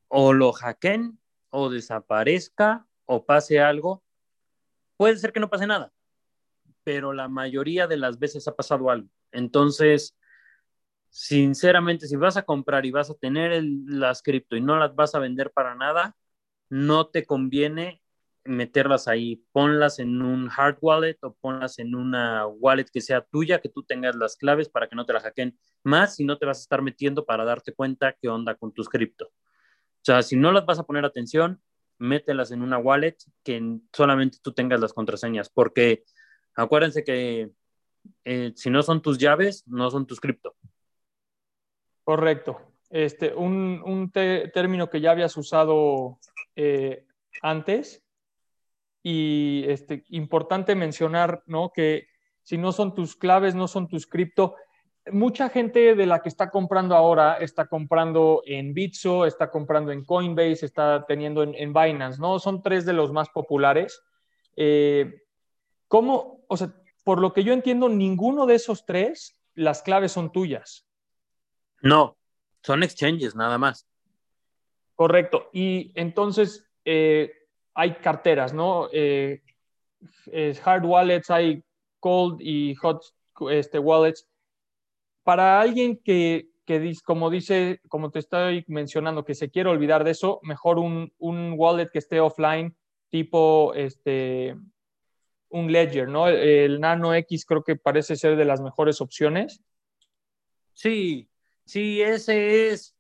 o 0.08 0.32
lo 0.32 0.52
hackeen 0.52 1.18
o 1.50 1.68
desaparezca 1.68 2.86
o 3.04 3.26
pase 3.26 3.60
algo. 3.60 4.02
Puede 4.96 5.16
ser 5.18 5.32
que 5.32 5.40
no 5.40 5.50
pase 5.50 5.66
nada, 5.66 5.92
pero 6.82 7.12
la 7.12 7.28
mayoría 7.28 7.86
de 7.86 7.96
las 7.98 8.18
veces 8.18 8.48
ha 8.48 8.56
pasado 8.56 8.90
algo. 8.90 9.08
Entonces, 9.32 10.16
sinceramente, 11.10 12.06
si 12.06 12.16
vas 12.16 12.36
a 12.36 12.42
comprar 12.42 12.86
y 12.86 12.90
vas 12.90 13.10
a 13.10 13.14
tener 13.14 13.52
el, 13.52 13.84
las 13.86 14.22
cripto 14.22 14.56
y 14.56 14.60
no 14.60 14.76
las 14.76 14.94
vas 14.94 15.14
a 15.14 15.18
vender 15.18 15.50
para 15.52 15.74
nada, 15.74 16.16
no 16.70 17.08
te 17.08 17.24
conviene 17.24 18.02
meterlas 18.44 19.08
ahí. 19.08 19.44
Ponlas 19.52 19.98
en 19.98 20.22
un 20.22 20.50
hard 20.54 20.78
wallet 20.80 21.18
o 21.22 21.34
ponlas 21.34 21.78
en 21.78 21.94
una 21.94 22.46
wallet 22.46 22.86
que 22.92 23.00
sea 23.00 23.20
tuya, 23.20 23.60
que 23.60 23.68
tú 23.68 23.82
tengas 23.82 24.16
las 24.16 24.36
claves 24.36 24.68
para 24.68 24.88
que 24.88 24.96
no 24.96 25.06
te 25.06 25.12
la 25.12 25.20
hackeen. 25.20 25.58
Más 25.84 26.16
si 26.16 26.24
no 26.24 26.38
te 26.38 26.46
vas 26.46 26.58
a 26.58 26.62
estar 26.62 26.82
metiendo 26.82 27.24
para 27.24 27.44
darte 27.44 27.72
cuenta 27.72 28.14
qué 28.20 28.28
onda 28.28 28.54
con 28.54 28.72
tus 28.72 28.88
cripto. 28.88 29.26
O 29.26 30.04
sea, 30.04 30.22
si 30.22 30.36
no 30.36 30.52
las 30.52 30.64
vas 30.64 30.78
a 30.78 30.84
poner 30.84 31.04
atención, 31.04 31.60
mételas 31.98 32.50
en 32.50 32.62
una 32.62 32.78
wallet 32.78 33.16
que 33.42 33.60
solamente 33.92 34.38
tú 34.42 34.52
tengas 34.52 34.80
las 34.80 34.92
contraseñas, 34.92 35.50
porque 35.50 36.04
acuérdense 36.54 37.04
que 37.04 37.50
eh, 38.24 38.52
si 38.54 38.70
no 38.70 38.82
son 38.82 39.02
tus 39.02 39.18
llaves, 39.18 39.64
no 39.66 39.90
son 39.90 40.06
tus 40.06 40.20
cripto. 40.20 40.54
Correcto. 42.04 42.60
Este, 42.90 43.34
un, 43.34 43.82
un 43.84 44.10
término 44.10 44.88
que 44.88 45.00
ya 45.00 45.10
habías 45.10 45.36
usado 45.36 46.18
eh, 46.56 47.04
antes 47.42 48.02
y 49.02 49.64
este, 49.68 50.04
importante 50.08 50.74
mencionar, 50.74 51.42
¿no? 51.46 51.70
Que 51.72 52.08
si 52.42 52.58
no 52.58 52.72
son 52.72 52.94
tus 52.94 53.16
claves, 53.16 53.54
no 53.54 53.68
son 53.68 53.88
tus 53.88 54.06
cripto, 54.06 54.54
mucha 55.12 55.48
gente 55.48 55.94
de 55.94 56.06
la 56.06 56.20
que 56.20 56.28
está 56.28 56.50
comprando 56.50 56.94
ahora 56.94 57.38
está 57.38 57.66
comprando 57.66 58.42
en 58.46 58.74
Bitso, 58.74 59.26
está 59.26 59.50
comprando 59.50 59.92
en 59.92 60.04
Coinbase, 60.04 60.66
está 60.66 61.04
teniendo 61.06 61.42
en, 61.42 61.72
Binance, 61.72 62.20
¿no? 62.20 62.38
Son 62.38 62.62
tres 62.62 62.84
de 62.84 62.92
los 62.92 63.12
más 63.12 63.28
populares. 63.30 64.02
Eh, 64.56 65.22
¿Cómo, 65.86 66.44
o 66.48 66.56
sea, 66.56 66.74
por 67.04 67.20
lo 67.20 67.32
que 67.32 67.44
yo 67.44 67.52
entiendo, 67.52 67.88
ninguno 67.88 68.46
de 68.46 68.56
esos 68.56 68.84
tres, 68.84 69.40
las 69.54 69.82
claves 69.82 70.12
son 70.12 70.32
tuyas? 70.32 70.86
No, 71.80 72.16
son 72.62 72.82
exchanges 72.82 73.34
nada 73.34 73.58
más. 73.58 73.88
Correcto. 74.94 75.48
Y 75.52 75.92
entonces 75.94 76.68
eh, 76.84 77.32
hay 77.78 77.94
carteras, 77.94 78.52
¿no? 78.52 78.88
Eh, 78.92 79.40
hard 80.64 80.84
wallets, 80.84 81.30
hay 81.30 81.62
cold 82.00 82.40
y 82.40 82.74
hot 82.74 83.04
este, 83.52 83.78
wallets 83.78 84.26
para 85.22 85.60
alguien 85.60 85.96
que, 85.96 86.48
que, 86.64 86.92
como 87.04 87.30
dice, 87.30 87.80
como 87.88 88.10
te 88.10 88.18
estoy 88.18 88.64
mencionando, 88.66 89.24
que 89.24 89.36
se 89.36 89.48
quiere 89.48 89.70
olvidar 89.70 90.02
de 90.02 90.10
eso, 90.10 90.40
mejor 90.42 90.80
un, 90.80 91.12
un 91.18 91.54
wallet 91.56 91.88
que 91.92 92.00
esté 92.00 92.18
offline, 92.18 92.74
tipo 93.10 93.72
este, 93.74 94.56
un 95.48 95.70
Ledger, 95.70 96.08
¿no? 96.08 96.26
El 96.26 96.80
Nano 96.80 97.14
X 97.14 97.46
creo 97.46 97.62
que 97.62 97.76
parece 97.76 98.16
ser 98.16 98.34
de 98.34 98.44
las 98.44 98.60
mejores 98.60 99.00
opciones. 99.00 99.62
Sí, 100.72 101.28
sí, 101.64 102.02
ese 102.02 102.70
es 102.70 102.96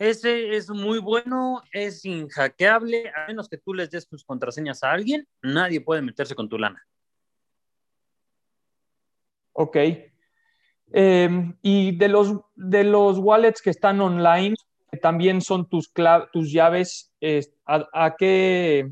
Ese 0.00 0.56
es 0.56 0.70
muy 0.70 0.98
bueno, 0.98 1.62
es 1.72 2.06
inhackeable, 2.06 3.12
a 3.14 3.26
menos 3.26 3.50
que 3.50 3.58
tú 3.58 3.74
les 3.74 3.90
des 3.90 4.08
tus 4.08 4.24
contraseñas 4.24 4.82
a 4.82 4.92
alguien, 4.92 5.28
nadie 5.42 5.82
puede 5.82 6.00
meterse 6.00 6.34
con 6.34 6.48
tu 6.48 6.56
lana. 6.56 6.82
Ok. 9.52 9.76
Em, 10.90 11.54
y 11.60 11.94
de 11.98 12.08
los, 12.08 12.34
de 12.56 12.82
los 12.84 13.18
wallets 13.18 13.60
que 13.60 13.68
están 13.68 14.00
online, 14.00 14.56
que 14.90 14.96
también 14.96 15.42
son 15.42 15.68
tus, 15.68 15.92
tus 16.32 16.50
llaves, 16.50 17.12
¿a, 17.66 18.16
qué, 18.16 18.90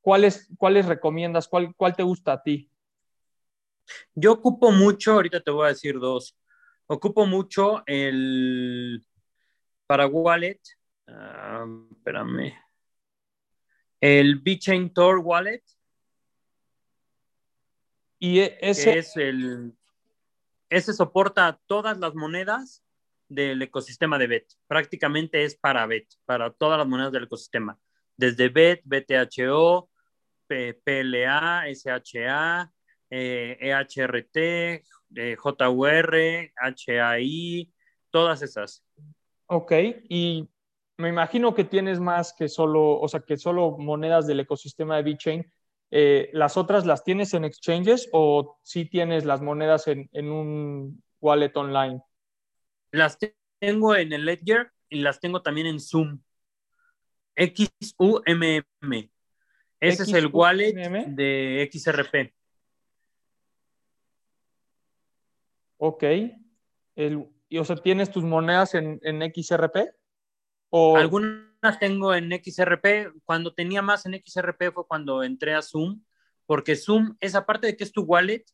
cuáles, 0.00 0.48
cuáles 0.56 0.86
recomiendas? 0.86 1.48
¿Cuál, 1.48 1.74
¿Cuál 1.76 1.94
te 1.94 2.02
gusta 2.02 2.32
a 2.32 2.42
ti? 2.42 2.70
Yo 4.14 4.32
ocupo 4.32 4.72
mucho, 4.72 5.12
ahorita 5.12 5.42
te 5.42 5.50
voy 5.50 5.66
a 5.66 5.68
decir 5.68 5.98
dos. 5.98 6.34
Ocupo 6.86 7.26
mucho 7.26 7.82
el 7.84 9.04
para 9.90 10.06
wallet. 10.06 10.60
Ah, 11.08 11.66
espérame. 11.90 12.54
El 14.00 14.36
VeChain 14.36 14.94
Tor 14.94 15.18
Wallet. 15.18 15.64
Y 18.20 18.38
e, 18.38 18.56
ese 18.60 18.98
es 18.98 19.16
el. 19.16 19.76
Ese 20.68 20.92
soporta 20.92 21.60
todas 21.66 21.98
las 21.98 22.14
monedas 22.14 22.84
del 23.28 23.60
ecosistema 23.62 24.16
de 24.16 24.28
BET. 24.28 24.46
Prácticamente 24.68 25.42
es 25.42 25.56
para 25.56 25.84
BET, 25.86 26.06
para 26.24 26.52
todas 26.52 26.78
las 26.78 26.86
monedas 26.86 27.10
del 27.10 27.24
ecosistema. 27.24 27.76
Desde 28.16 28.48
BET, 28.48 28.82
BTHO, 28.84 29.90
PLA, 30.46 31.64
SHA, 31.66 32.72
EHRT, 33.10 34.36
eh, 34.36 34.84
e 35.16 35.36
JUR, 35.36 36.14
HAI, 36.54 37.72
todas 38.12 38.42
esas. 38.42 38.84
Ok, 39.52 39.72
y 40.08 40.48
me 40.96 41.08
imagino 41.08 41.56
que 41.56 41.64
tienes 41.64 41.98
más 41.98 42.32
que 42.32 42.48
solo, 42.48 43.00
o 43.00 43.08
sea, 43.08 43.18
que 43.18 43.36
solo 43.36 43.76
monedas 43.78 44.28
del 44.28 44.38
ecosistema 44.38 44.94
de 44.94 45.02
VeChain. 45.02 45.52
Eh, 45.90 46.30
¿Las 46.32 46.56
otras 46.56 46.86
las 46.86 47.02
tienes 47.02 47.34
en 47.34 47.44
exchanges 47.44 48.08
o 48.12 48.60
sí 48.62 48.84
tienes 48.84 49.24
las 49.24 49.42
monedas 49.42 49.88
en, 49.88 50.08
en 50.12 50.30
un 50.30 51.02
wallet 51.20 51.50
online? 51.56 52.00
Las 52.92 53.18
tengo 53.58 53.96
en 53.96 54.12
el 54.12 54.24
Ledger 54.24 54.70
y 54.88 55.00
las 55.00 55.18
tengo 55.18 55.42
también 55.42 55.66
en 55.66 55.80
Zoom. 55.80 56.20
XUMM. 57.34 59.10
Ese 59.80 60.02
es 60.04 60.12
el 60.12 60.28
wallet 60.28 60.74
de 61.08 61.68
XRP. 61.72 62.32
Ok. 65.78 66.04
El, 66.94 67.26
y, 67.50 67.58
o 67.58 67.64
sea, 67.64 67.76
¿tienes 67.76 68.10
tus 68.10 68.22
monedas 68.22 68.74
en, 68.74 69.00
XRP? 69.34 69.76
¿O... 70.70 70.96
Algunas 70.96 71.78
tengo 71.80 72.14
en 72.14 72.30
XRP. 72.30 73.12
Cuando 73.24 73.52
tenía 73.52 73.82
más 73.82 74.06
en 74.06 74.14
XRP 74.24 74.72
fue 74.72 74.86
cuando 74.86 75.24
entré 75.24 75.54
a 75.54 75.60
Zoom, 75.60 76.00
porque 76.46 76.76
Zoom, 76.76 77.16
esa 77.18 77.44
parte 77.44 77.66
de 77.66 77.76
que 77.76 77.82
es 77.82 77.92
tu 77.92 78.02
wallet, 78.02 78.44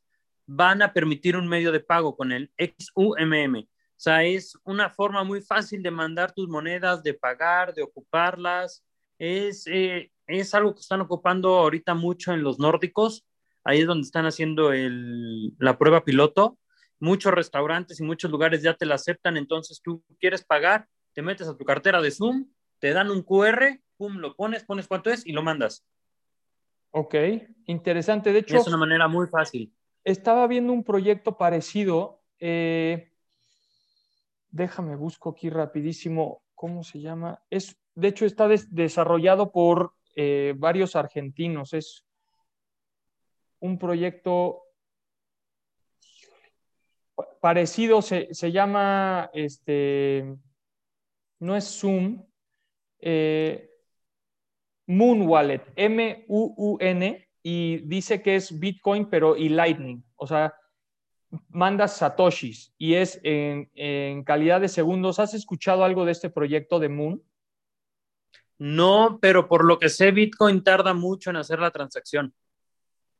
van 0.47 0.81
a 0.81 0.95
permitir 0.95 1.37
un 1.37 1.47
medio 1.47 1.73
de 1.73 1.81
pago 1.81 2.17
con 2.17 2.33
el 2.33 2.51
XUMM. 2.57 3.59
O 3.59 3.99
sea, 3.99 4.25
es 4.25 4.59
una 4.65 4.89
forma 4.89 5.25
muy 5.25 5.43
fácil 5.43 5.83
de 5.83 5.91
mandar 5.91 6.33
tus 6.33 6.49
monedas, 6.49 7.03
de 7.03 7.13
pagar, 7.13 7.75
de 7.75 7.83
ocuparlas. 7.83 8.83
Es, 9.19 9.67
eh, 9.67 10.11
es 10.27 10.55
algo 10.55 10.75
que 10.75 10.81
están 10.81 11.03
ocupando 11.03 11.57
ahorita 11.57 11.93
mucho 11.93 12.33
en 12.33 12.43
los 12.43 12.59
nórdicos. 12.59 13.27
Ahí 13.63 13.81
es 13.81 13.87
donde 13.87 14.07
están 14.07 14.25
haciendo 14.25 14.73
el, 14.73 15.55
la 15.59 15.77
prueba 15.77 16.03
piloto 16.03 16.59
muchos 16.99 17.33
restaurantes 17.33 18.01
y 18.01 18.05
muchos 18.05 18.31
lugares 18.31 18.63
ya 18.63 18.75
te 18.75 18.87
la 18.87 18.95
aceptan, 18.95 19.37
entonces 19.37 19.81
tú 19.83 20.03
quieres 20.19 20.45
pagar, 20.45 20.89
te 21.13 21.23
metes 21.23 21.49
a 21.49 21.57
tu 21.57 21.65
cartera 21.65 22.01
de 22.01 22.11
Zoom, 22.11 22.47
te 22.79 22.93
dan 22.93 23.11
un 23.11 23.23
QR, 23.23 23.81
pum, 23.97 24.19
lo 24.19 24.35
pones, 24.35 24.65
pones 24.65 24.87
cuánto 24.87 25.11
es 25.11 25.27
y 25.27 25.33
lo 25.33 25.43
mandas. 25.43 25.85
Ok, 26.91 27.15
interesante. 27.67 28.33
De 28.33 28.39
hecho, 28.39 28.57
es 28.57 28.67
una 28.67 28.79
manera 28.79 29.09
muy 29.09 29.27
fácil. 29.27 29.73
Estaba 30.05 30.47
viendo 30.47 30.73
un 30.73 30.85
proyecto 30.85 31.37
parecido. 31.37 32.23
Eh, 32.39 33.13
déjame 34.51 34.97
busco 34.97 35.31
aquí 35.31 35.51
rapidísimo 35.51 36.43
cómo 36.55 36.85
se 36.85 37.01
llama. 37.01 37.43
Es, 37.51 37.77
de 37.95 38.09
hecho, 38.09 38.25
está 38.25 38.49
desarrollado 38.49 39.53
por 39.53 39.93
eh, 40.15 40.55
varios 40.57 40.97
argentinos. 40.97 41.75
Es 41.75 42.07
un 43.61 43.79
proyecto 43.79 44.63
parecido, 47.47 48.03
se, 48.03 48.51
llama, 48.51 49.31
este, 49.33 50.35
no 51.39 51.55
es 51.55 51.79
Zoom, 51.79 52.27
eh, 52.99 53.71
Moon 54.89 55.23
Wallet, 55.23 55.63
M-U-U-N, 55.77 57.29
y 57.45 57.77
dice 57.87 58.21
que 58.21 58.35
es 58.35 58.59
Bitcoin, 58.59 59.09
pero 59.09 59.37
y 59.37 59.49
Lightning. 59.49 60.03
O 60.17 60.27
sea, 60.27 60.57
mandas 61.51 61.97
satoshis 61.97 62.75
y 62.79 62.95
es 62.95 63.21
en, 63.23 63.71
en, 63.75 64.25
calidad 64.25 64.61
de 64.61 64.67
segundos. 64.67 65.21
¿Has 65.21 65.33
escuchado 65.33 65.85
algo 65.85 66.05
de 66.05 66.11
este 66.11 66.31
proyecto 66.31 66.81
de 66.81 66.89
Moon? 66.89 67.23
No, 68.59 69.21
pero 69.23 69.47
por 69.47 69.65
lo 69.65 69.79
que 69.79 69.89
sé, 69.89 70.11
Bitcoin 70.11 70.65
tarda 70.65 70.95
mucho 70.95 71.31
en 71.31 71.37
hacer 71.37 71.61
la 71.61 71.71
transacción. 71.71 72.35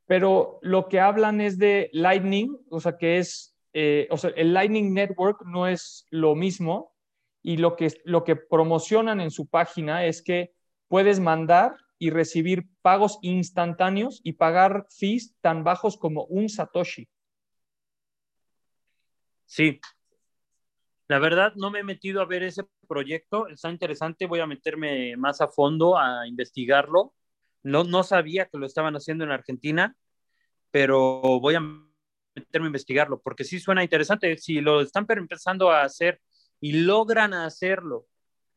Pero 0.05 0.59
lo 0.63 0.89
que 0.89 0.99
hablan 0.99 1.41
es 1.41 1.59
de 1.59 1.91
Lightning, 1.93 2.59
o 2.71 2.81
sea, 2.81 2.99
que 2.99 3.19
es 3.19 3.56
eh, 3.79 4.09
o 4.11 4.17
sea, 4.17 4.31
el 4.37 4.55
Lightning 4.55 4.95
Network 4.95 5.45
no 5.45 5.67
es 5.67 6.07
lo 6.09 6.35
mismo 6.35 6.95
y 7.43 7.59
lo 7.59 7.77
que, 7.77 7.93
lo 8.05 8.25
que 8.25 8.35
promocionan 8.35 9.21
en 9.21 9.31
su 9.31 9.49
página 9.49 10.07
es 10.07 10.23
que 10.23 10.55
puedes 10.89 11.21
mandar 11.21 11.77
y 11.99 12.09
recibir 12.09 12.71
pagos 12.81 13.19
instantáneos 13.21 14.23
y 14.25 14.33
pagar 14.33 14.87
fees 14.89 15.37
tan 15.43 15.63
bajos 15.63 15.99
como 15.99 16.25
un 16.25 16.49
Satoshi. 16.49 17.07
Sí. 19.45 19.79
La 21.09 21.19
verdad, 21.19 21.53
no 21.57 21.71
me 21.71 21.81
he 21.81 21.85
metido 21.85 22.23
a 22.23 22.25
ver 22.25 22.45
ese 22.45 22.65
proyecto. 22.89 23.47
Está 23.47 23.71
interesante. 23.71 24.25
Voy 24.25 24.41
a 24.41 24.47
meterme 24.47 25.19
más 25.19 25.43
a 25.43 25.49
fondo 25.49 25.99
a 25.99 26.27
investigarlo. 26.27 27.13
No, 27.63 27.85
no 27.85 28.05
sabía 28.05 28.47
que 28.47 28.57
lo 28.57 28.65
estaban 28.65 28.97
haciendo 28.97 29.25
en 29.25 29.33
Argentina, 29.33 29.95
pero 30.71 31.21
voy 31.41 31.57
a 31.57 31.87
meterme 32.37 32.67
a 32.67 32.69
investigarlo, 32.69 33.21
porque 33.21 33.45
sí 33.45 33.59
suena 33.59 33.83
interesante. 33.83 34.37
Si 34.39 34.61
lo 34.61 34.81
están 34.81 35.07
empezando 35.09 35.71
a 35.71 35.83
hacer 35.83 36.21
y 36.61 36.73
logran 36.83 37.35
hacerlo, 37.35 38.07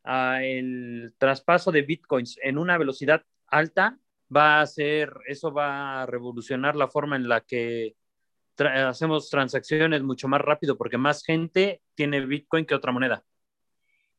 a 0.04 0.44
el 0.44 1.14
traspaso 1.18 1.72
de 1.72 1.82
bitcoins 1.82 2.38
en 2.42 2.58
una 2.58 2.78
velocidad 2.78 3.24
alta, 3.48 3.98
va 4.36 4.62
a 4.62 4.68
ser, 4.68 5.14
eso 5.28 5.52
va 5.52 6.02
a 6.02 6.06
revolucionar 6.06 6.76
la 6.76 6.88
forma 6.88 7.16
en 7.16 7.28
la 7.28 7.42
que 7.42 7.96
hacemos 8.58 9.30
transacciones 9.30 10.04
mucho 10.04 10.28
más 10.28 10.42
rápido, 10.42 10.78
porque 10.78 10.98
más 10.98 11.24
gente 11.24 11.82
tiene 11.96 12.26
bitcoin 12.26 12.66
que 12.66 12.76
otra 12.76 12.92
moneda. 12.92 13.24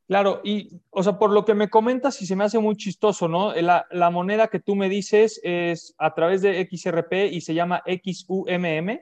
Claro, 0.07 0.40
y, 0.42 0.81
o 0.90 1.05
sea, 1.05 1.18
por 1.18 1.31
lo 1.31 1.44
que 1.44 1.55
me 1.55 1.70
comentas 1.70 2.20
y 2.20 2.27
se 2.27 2.35
me 2.35 2.42
hace 2.42 2.59
muy 2.59 2.77
chistoso, 2.77 3.29
¿no? 3.29 3.55
La, 3.55 3.87
la 3.92 4.11
moneda 4.11 4.49
que 4.49 4.59
tú 4.59 4.75
me 4.75 4.88
dices 4.88 5.40
es 5.44 5.94
a 5.99 6.14
través 6.14 6.42
de 6.42 6.68
XRP 6.68 7.33
y 7.33 7.42
se 7.42 7.55
llama 7.55 7.83
XUMM. 7.87 8.99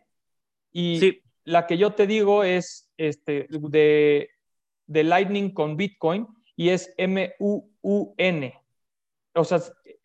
Y 0.73 1.23
la 1.45 1.67
que 1.67 1.79
yo 1.79 1.93
te 1.93 2.07
digo 2.07 2.45
es 2.45 2.91
este, 2.97 3.47
de, 3.49 4.31
de 4.87 5.03
Lightning 5.05 5.51
con 5.53 5.77
Bitcoin 5.77 6.27
y 6.57 6.71
es 6.71 6.93
M-U-U-N. 6.97 8.55
O 9.35 9.45
sea, 9.45 9.61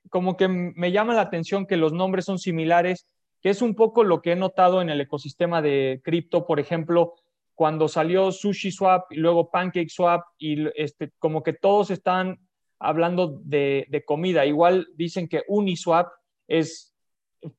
como 0.10 0.38
que 0.38 0.48
me 0.48 0.92
llama 0.92 1.16
la 1.16 1.22
atención 1.22 1.66
que 1.66 1.78
los 1.78 1.92
nombres 1.92 2.26
son 2.26 2.40
similares, 2.40 3.08
que 3.42 3.50
es 3.50 3.62
un 3.62 3.76
poco 3.76 4.04
lo 4.04 4.22
que 4.22 4.32
he 4.32 4.36
notado 4.36 4.82
en 4.82 4.90
el 4.90 5.02
ecosistema 5.02 5.62
de 5.62 6.02
cripto, 6.04 6.46
por 6.46 6.60
ejemplo, 6.60 7.16
cuando 7.56 7.88
salió 7.88 8.32
Sushi 8.32 8.72
Swap 8.72 9.12
y 9.12 9.18
luego 9.18 9.52
Pancake 9.52 9.90
Swap 9.90 10.22
y 10.38 10.68
este, 10.76 11.12
como 11.20 11.44
que 11.44 11.54
todos 11.54 11.92
están 11.92 12.40
hablando 12.80 13.40
de, 13.44 13.86
de 13.90 14.06
comida. 14.06 14.46
Igual 14.46 14.88
dicen 14.96 15.28
que 15.28 15.44
Uniswap 15.48 16.12
es 16.48 16.93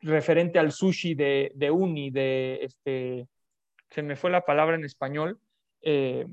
referente 0.00 0.58
al 0.58 0.72
sushi 0.72 1.14
de, 1.14 1.52
de 1.54 1.70
uni, 1.70 2.10
de 2.10 2.60
este, 2.62 3.28
se 3.90 4.02
me 4.02 4.16
fue 4.16 4.30
la 4.30 4.44
palabra 4.44 4.76
en 4.76 4.84
español, 4.84 5.38
eh, 5.82 6.26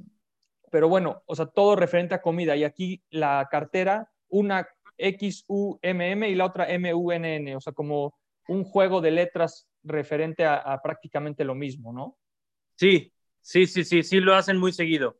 pero 0.71 0.87
bueno, 0.87 1.21
o 1.25 1.35
sea, 1.35 1.45
todo 1.47 1.75
referente 1.75 2.15
a 2.15 2.21
comida. 2.21 2.55
Y 2.55 2.63
aquí 2.63 3.01
la 3.09 3.47
cartera, 3.51 4.09
una 4.29 4.67
X-U-M-M 4.97 6.29
y 6.29 6.35
la 6.35 6.45
otra 6.45 6.69
M-U-N-N, 6.71 7.55
o 7.55 7.61
sea, 7.61 7.73
como 7.73 8.17
un 8.47 8.63
juego 8.63 9.01
de 9.01 9.11
letras 9.11 9.67
referente 9.83 10.45
a, 10.45 10.79
prácticamente 10.81 11.43
lo 11.43 11.55
mismo, 11.55 11.91
¿no? 11.91 12.17
Sí, 12.75 13.11
sí, 13.41 13.67
sí, 13.67 13.83
sí, 13.83 14.03
sí, 14.03 14.19
lo 14.19 14.35
hacen 14.35 14.57
muy 14.57 14.71
seguido. 14.71 15.17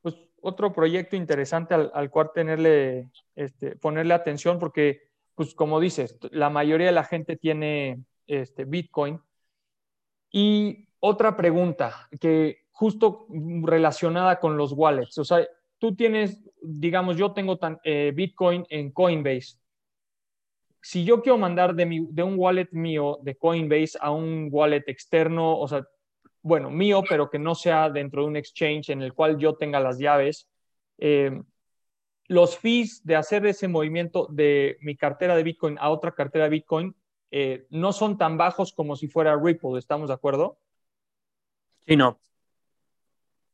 Pues 0.00 0.16
otro 0.40 0.72
proyecto 0.72 1.16
interesante 1.16 1.74
al, 1.74 1.90
al 1.94 2.10
cual 2.10 2.30
tenerle, 2.34 3.10
este, 3.36 3.76
ponerle 3.76 4.14
atención, 4.14 4.58
porque 4.58 5.13
pues 5.34 5.54
como 5.54 5.80
dices, 5.80 6.18
la 6.30 6.50
mayoría 6.50 6.86
de 6.86 6.92
la 6.92 7.04
gente 7.04 7.36
tiene 7.36 8.02
este, 8.26 8.64
Bitcoin. 8.64 9.20
Y 10.30 10.88
otra 11.00 11.36
pregunta 11.36 12.08
que 12.20 12.66
justo 12.72 13.26
relacionada 13.62 14.40
con 14.40 14.56
los 14.56 14.72
wallets, 14.72 15.18
o 15.18 15.24
sea, 15.24 15.46
tú 15.78 15.94
tienes, 15.94 16.42
digamos, 16.62 17.16
yo 17.16 17.32
tengo 17.32 17.58
tan, 17.58 17.78
eh, 17.84 18.12
Bitcoin 18.14 18.64
en 18.70 18.90
Coinbase. 18.90 19.58
Si 20.80 21.04
yo 21.04 21.22
quiero 21.22 21.38
mandar 21.38 21.74
de, 21.74 21.86
mi, 21.86 22.06
de 22.10 22.22
un 22.22 22.38
wallet 22.38 22.68
mío 22.72 23.18
de 23.22 23.36
Coinbase 23.36 23.98
a 24.00 24.10
un 24.10 24.48
wallet 24.50 24.84
externo, 24.86 25.58
o 25.58 25.66
sea, 25.66 25.86
bueno, 26.42 26.70
mío, 26.70 27.02
pero 27.08 27.30
que 27.30 27.38
no 27.38 27.54
sea 27.54 27.88
dentro 27.88 28.22
de 28.22 28.28
un 28.28 28.36
exchange 28.36 28.90
en 28.90 29.02
el 29.02 29.14
cual 29.14 29.38
yo 29.38 29.54
tenga 29.54 29.80
las 29.80 29.98
llaves, 29.98 30.46
eh, 30.98 31.40
los 32.26 32.56
fees 32.58 33.04
de 33.04 33.16
hacer 33.16 33.44
ese 33.46 33.68
movimiento 33.68 34.26
de 34.30 34.78
mi 34.80 34.96
cartera 34.96 35.36
de 35.36 35.42
Bitcoin 35.42 35.76
a 35.78 35.90
otra 35.90 36.12
cartera 36.12 36.44
de 36.44 36.50
Bitcoin 36.50 36.96
eh, 37.30 37.66
no 37.70 37.92
son 37.92 38.16
tan 38.16 38.36
bajos 38.36 38.72
como 38.72 38.96
si 38.96 39.08
fuera 39.08 39.36
Ripple, 39.36 39.78
¿estamos 39.78 40.08
de 40.08 40.14
acuerdo? 40.14 40.58
Sí, 41.86 41.96
no. 41.96 42.20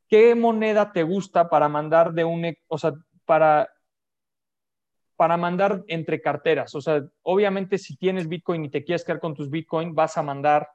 ¿Qué 0.09 0.35
moneda 0.35 0.93
te 0.93 1.03
gusta 1.03 1.49
para 1.49 1.69
mandar 1.69 2.13
de 2.13 2.25
un, 2.25 2.55
o 2.69 2.79
sea, 2.79 2.95
para, 3.25 3.71
para 5.17 5.37
mandar 5.37 5.85
entre 5.89 6.21
carteras? 6.21 6.75
O 6.75 6.81
sea, 6.81 7.03
obviamente 7.23 7.79
si 7.79 7.97
tienes 7.97 8.29
Bitcoin 8.29 8.65
y 8.65 8.71
te 8.71 8.85
quieres 8.85 9.05
quedar 9.05 9.21
con 9.21 9.35
tus 9.35 9.49
Bitcoin, 9.49 9.95
vas 9.95 10.19
a 10.19 10.23
mandar 10.23 10.69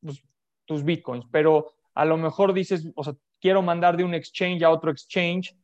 pues, 0.00 0.22
tus 0.64 0.84
Bitcoins, 0.84 1.26
pero 1.30 1.72
a 1.94 2.04
lo 2.04 2.16
mejor 2.16 2.52
dices, 2.52 2.88
o 2.94 3.04
sea, 3.04 3.14
quiero 3.40 3.62
mandar 3.62 3.96
de 3.96 4.04
un 4.04 4.14
exchange 4.14 4.62
a 4.62 4.70
otro 4.70 4.90
exchange 4.90 5.56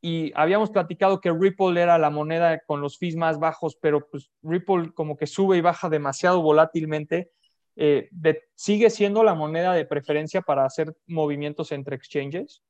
y 0.00 0.32
habíamos 0.34 0.70
platicado 0.70 1.20
que 1.20 1.32
Ripple 1.32 1.80
era 1.80 1.98
la 1.98 2.10
moneda 2.10 2.60
con 2.66 2.80
los 2.80 2.98
fees 2.98 3.16
más 3.16 3.38
bajos, 3.38 3.76
pero 3.80 4.08
pues 4.08 4.30
Ripple 4.42 4.92
como 4.94 5.16
que 5.16 5.26
sube 5.26 5.56
y 5.56 5.60
baja 5.60 5.88
demasiado 5.88 6.40
volátilmente. 6.40 7.30
Eh, 7.76 8.08
¿Sigue 8.54 8.90
siendo 8.90 9.24
la 9.24 9.34
moneda 9.34 9.72
de 9.72 9.84
preferencia 9.84 10.42
para 10.42 10.64
hacer 10.64 10.96
movimientos 11.06 11.72
entre 11.72 11.96
exchanges? 11.96 12.62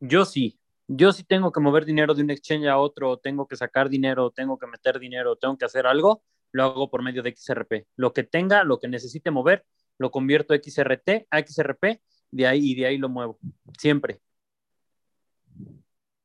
Yo 0.00 0.24
sí. 0.24 0.58
Yo 0.88 1.12
sí 1.12 1.24
tengo 1.24 1.52
que 1.52 1.60
mover 1.60 1.84
dinero 1.84 2.12
de 2.14 2.22
un 2.22 2.30
exchange 2.30 2.66
a 2.66 2.78
otro, 2.78 3.16
tengo 3.16 3.46
que 3.46 3.56
sacar 3.56 3.88
dinero, 3.88 4.30
tengo 4.30 4.58
que 4.58 4.66
meter 4.66 4.98
dinero, 4.98 5.36
tengo 5.36 5.56
que 5.56 5.64
hacer 5.64 5.86
algo, 5.86 6.22
lo 6.50 6.64
hago 6.64 6.90
por 6.90 7.02
medio 7.02 7.22
de 7.22 7.34
XRP. 7.34 7.86
Lo 7.96 8.12
que 8.12 8.24
tenga, 8.24 8.62
lo 8.64 8.78
que 8.78 8.88
necesite 8.88 9.30
mover, 9.30 9.64
lo 9.98 10.10
convierto 10.10 10.54
a 10.54 10.58
XRT, 10.58 11.28
a 11.30 11.40
XRP, 11.40 12.00
de 12.30 12.46
ahí 12.46 12.72
y 12.72 12.74
de 12.74 12.86
ahí 12.86 12.98
lo 12.98 13.08
muevo. 13.08 13.38
Siempre. 13.78 14.20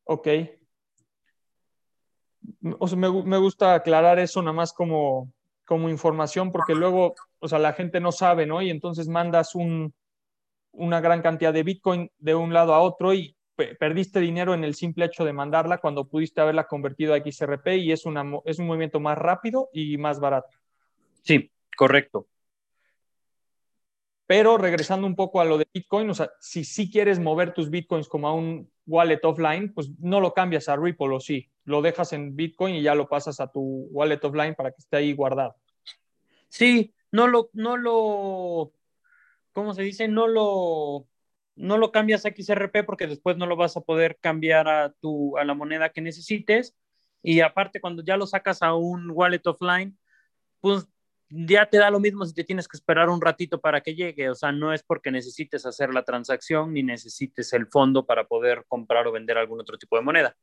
Ok. 0.07 0.27
O 2.79 2.87
sea, 2.87 2.97
me, 2.97 3.11
me, 3.23 3.37
gusta 3.37 3.73
aclarar 3.73 4.19
eso 4.19 4.41
nada 4.41 4.53
más 4.53 4.73
como, 4.73 5.31
como 5.65 5.89
información 5.89 6.51
porque 6.51 6.75
luego, 6.75 7.15
o 7.39 7.47
sea, 7.47 7.59
la 7.59 7.73
gente 7.73 7.99
no 7.99 8.11
sabe, 8.11 8.45
¿no? 8.45 8.61
Y 8.61 8.69
entonces 8.69 9.07
mandas 9.07 9.53
un, 9.53 9.93
una 10.71 11.01
gran 11.01 11.21
cantidad 11.21 11.53
de 11.53 11.63
Bitcoin 11.63 12.09
de 12.19 12.35
un 12.35 12.53
lado 12.53 12.73
a 12.73 12.79
otro 12.79 13.13
y 13.13 13.35
perdiste 13.79 14.19
dinero 14.19 14.53
en 14.53 14.63
el 14.63 14.75
simple 14.75 15.05
hecho 15.05 15.25
de 15.25 15.33
mandarla 15.33 15.79
cuando 15.79 16.07
pudiste 16.07 16.41
haberla 16.41 16.67
convertido 16.67 17.13
a 17.13 17.17
XRP 17.17 17.77
y 17.77 17.91
es, 17.91 18.03
es 18.45 18.59
un 18.59 18.67
movimiento 18.67 18.99
más 18.99 19.17
rápido 19.17 19.69
y 19.73 19.97
más 19.97 20.19
barato. 20.19 20.57
Sí, 21.23 21.51
correcto. 21.75 22.27
Pero 24.27 24.57
regresando 24.57 25.07
un 25.07 25.15
poco 25.15 25.39
a 25.39 25.45
lo 25.45 25.57
de 25.57 25.67
Bitcoin, 25.73 26.09
o 26.09 26.13
sea, 26.13 26.29
si 26.41 26.65
sí 26.65 26.91
quieres 26.91 27.17
mover 27.17 27.53
tus 27.53 27.69
Bitcoins 27.69 28.09
como 28.09 28.27
a 28.27 28.33
un 28.33 28.69
wallet 28.85 29.21
offline, 29.23 29.73
pues 29.73 29.89
no 29.99 30.19
lo 30.19 30.33
cambias 30.33 30.67
a 30.67 30.75
Ripple 30.75 31.15
o 31.15 31.19
sí, 31.21 31.49
lo 31.63 31.81
dejas 31.81 32.11
en 32.11 32.35
Bitcoin 32.35 32.75
y 32.75 32.81
ya 32.81 32.93
lo 32.93 33.07
pasas 33.07 33.39
a 33.39 33.49
tu 33.49 33.87
wallet 33.91 34.19
offline 34.21 34.53
para 34.53 34.71
que 34.71 34.79
esté 34.79 34.97
ahí 34.97 35.13
guardado. 35.13 35.55
Sí, 36.49 36.93
no 37.11 37.27
lo, 37.27 37.49
no 37.53 37.77
lo, 37.77 38.73
¿cómo 39.53 39.73
se 39.73 39.83
dice? 39.83 40.09
No 40.09 40.27
lo, 40.27 41.07
no 41.55 41.77
lo 41.77 41.91
cambias 41.93 42.25
a 42.25 42.29
XRP 42.29 42.83
porque 42.85 43.07
después 43.07 43.37
no 43.37 43.45
lo 43.45 43.55
vas 43.55 43.77
a 43.77 43.81
poder 43.81 44.17
cambiar 44.19 44.67
a, 44.67 44.91
tu, 44.99 45.37
a 45.37 45.45
la 45.45 45.53
moneda 45.53 45.89
que 45.89 46.01
necesites. 46.01 46.75
Y 47.23 47.39
aparte, 47.39 47.79
cuando 47.79 48.03
ya 48.03 48.17
lo 48.17 48.27
sacas 48.27 48.61
a 48.61 48.75
un 48.75 49.09
wallet 49.09 49.45
offline, 49.45 49.97
pues 50.59 50.87
ya 51.29 51.65
te 51.69 51.77
da 51.77 51.89
lo 51.89 51.99
mismo 51.99 52.25
si 52.25 52.33
te 52.33 52.43
tienes 52.43 52.67
que 52.67 52.77
esperar 52.77 53.09
un 53.09 53.21
ratito 53.21 53.59
para 53.59 53.81
que 53.81 53.95
llegue, 53.95 54.29
o 54.29 54.35
sea, 54.35 54.51
no 54.51 54.73
es 54.73 54.83
porque 54.83 55.11
necesites 55.11 55.65
hacer 55.65 55.93
la 55.93 56.03
transacción 56.03 56.73
ni 56.73 56.83
necesites 56.83 57.53
el 57.53 57.67
fondo 57.67 58.05
para 58.05 58.27
poder 58.27 58.65
comprar 58.67 59.07
o 59.07 59.11
vender 59.11 59.37
algún 59.37 59.59
otro 59.59 59.77
tipo 59.77 59.97
de 59.97 60.03
moneda. 60.03 60.37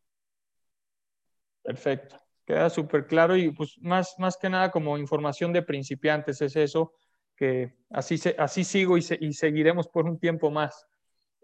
Perfecto, 1.63 2.21
queda 2.45 2.69
súper 2.69 3.07
claro 3.07 3.37
y 3.37 3.51
pues 3.51 3.79
más, 3.81 4.15
más 4.19 4.37
que 4.37 4.51
nada 4.51 4.71
como 4.71 4.99
información 4.99 5.53
de 5.53 5.63
principiantes 5.63 6.43
es 6.43 6.57
eso, 6.57 6.93
que 7.37 7.75
así, 7.91 8.19
se, 8.19 8.37
así 8.39 8.65
sigo 8.65 8.99
y, 8.99 9.05
y 9.21 9.33
seguiremos 9.33 9.89
por 9.89 10.05
un 10.05 10.19
tiempo 10.19 10.51
más. 10.51 10.87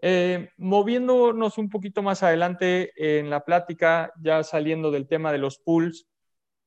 Eh, 0.03 0.49
moviéndonos 0.57 1.59
un 1.59 1.69
poquito 1.69 2.01
más 2.01 2.23
adelante 2.23 2.91
en 2.95 3.29
la 3.29 3.45
plática, 3.45 4.11
ya 4.19 4.43
saliendo 4.43 4.89
del 4.89 5.07
tema 5.07 5.31
de 5.31 5.37
los 5.37 5.59
pools, 5.59 6.07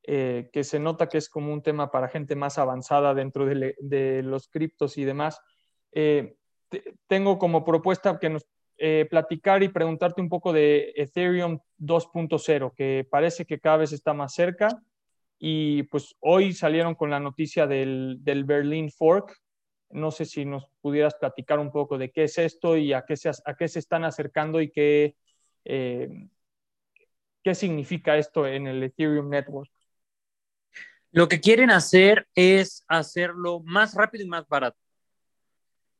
eh, 0.07 0.49
que 0.53 0.63
se 0.63 0.79
nota 0.79 1.09
que 1.09 1.17
es 1.17 1.29
como 1.29 1.51
un 1.51 1.63
tema 1.63 1.89
para 1.89 2.09
gente 2.09 2.35
más 2.35 2.59
avanzada 2.59 3.15
dentro 3.15 3.47
de, 3.47 4.21
los 4.23 4.47
criptos 4.47 4.99
y 4.99 5.03
demás. 5.03 5.41
Eh, 5.93 6.35
tengo 7.07 7.39
como 7.39 7.65
propuesta 7.65 8.19
que 8.19 8.29
nos 8.29 8.45
eh, 8.77 9.07
platicar 9.09 9.63
y 9.63 9.69
preguntarte 9.69 10.21
un 10.21 10.29
poco 10.29 10.53
de 10.53 10.93
Ethereum 10.95 11.59
2.0, 11.79 12.73
que 12.75 13.07
parece 13.09 13.45
que 13.45 13.59
cada 13.59 13.77
vez 13.77 13.93
está 13.93 14.13
más 14.13 14.35
cerca. 14.35 14.67
Y 15.39 15.83
pues 15.83 16.15
hoy 16.19 16.53
salieron 16.53 16.93
con 16.93 17.09
la 17.09 17.19
noticia 17.19 17.65
del, 17.65 18.17
del 18.21 18.43
Berlin 18.43 18.91
Fork. 18.91 19.35
No 19.89 20.11
sé 20.11 20.25
si 20.25 20.45
nos 20.45 20.67
pudieras 20.81 21.15
platicar 21.15 21.57
un 21.57 21.71
poco 21.71 21.97
de 21.97 22.11
qué 22.11 22.25
es 22.25 22.37
esto 22.37 22.77
y 22.77 22.93
a 22.93 23.05
qué 23.05 23.17
se, 23.17 23.29
a 23.29 23.55
qué 23.57 23.67
se 23.67 23.79
están 23.79 24.03
acercando 24.03 24.61
y 24.61 24.69
qué, 24.69 25.15
qué 25.63 27.55
significa 27.55 28.17
esto 28.17 28.45
en 28.45 28.67
el 28.67 28.83
Ethereum 28.83 29.29
Network. 29.29 29.74
Lo 31.15 31.29
que 31.29 31.39
quieren 31.39 31.69
hacer 31.69 32.27
es 32.35 32.83
hacerlo 32.89 33.61
más 33.61 33.93
rápido 33.93 34.25
y 34.25 34.27
más 34.27 34.45
barato. 34.49 34.77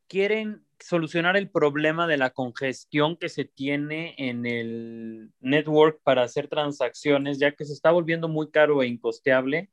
Quieren 0.10 0.66
solucionar 0.78 1.38
el 1.38 1.50
problema 1.50 2.06
de 2.06 2.18
la 2.18 2.32
congestión 2.32 3.16
que 3.16 3.30
se 3.30 3.46
tiene 3.46 4.14
en 4.18 4.46
el 4.46 5.32
network 5.40 6.02
para 6.04 6.24
hacer 6.24 6.50
transacciones, 6.50 7.40
ya 7.40 7.54
que 7.54 7.64
se 7.64 7.72
está 7.72 7.92
volviendo 7.92 8.28
muy 8.28 8.52
caro 8.52 8.84
e 8.84 8.88
incosteable 8.88 9.70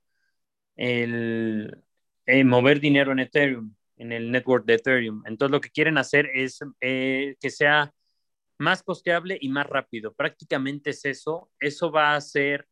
el, 0.76 1.76
mover 2.44 2.78
dinero 2.78 3.11
en 3.11 3.18
Ethereum, 3.18 3.74
en 3.96 4.12
el 4.12 4.31
network 4.31 4.64
de 4.64 4.74
Ethereum. 4.74 5.24
Entonces 5.26 5.50
lo 5.50 5.61
que 5.61 5.70
quieren 5.70 5.98
hacer 5.98 6.31
es 6.35 6.61
eh, 6.81 7.35
que 7.40 7.50
sea 7.50 7.92
más 8.59 8.85
costeable 8.85 9.38
y 9.40 9.48
más 9.48 9.66
rápido. 9.66 10.14
Prácticamente 10.14 10.90
es 10.90 11.05
eso. 11.05 11.50
Eso 11.59 11.90
va 11.90 12.12
a 12.12 12.16
hacer 12.16 12.68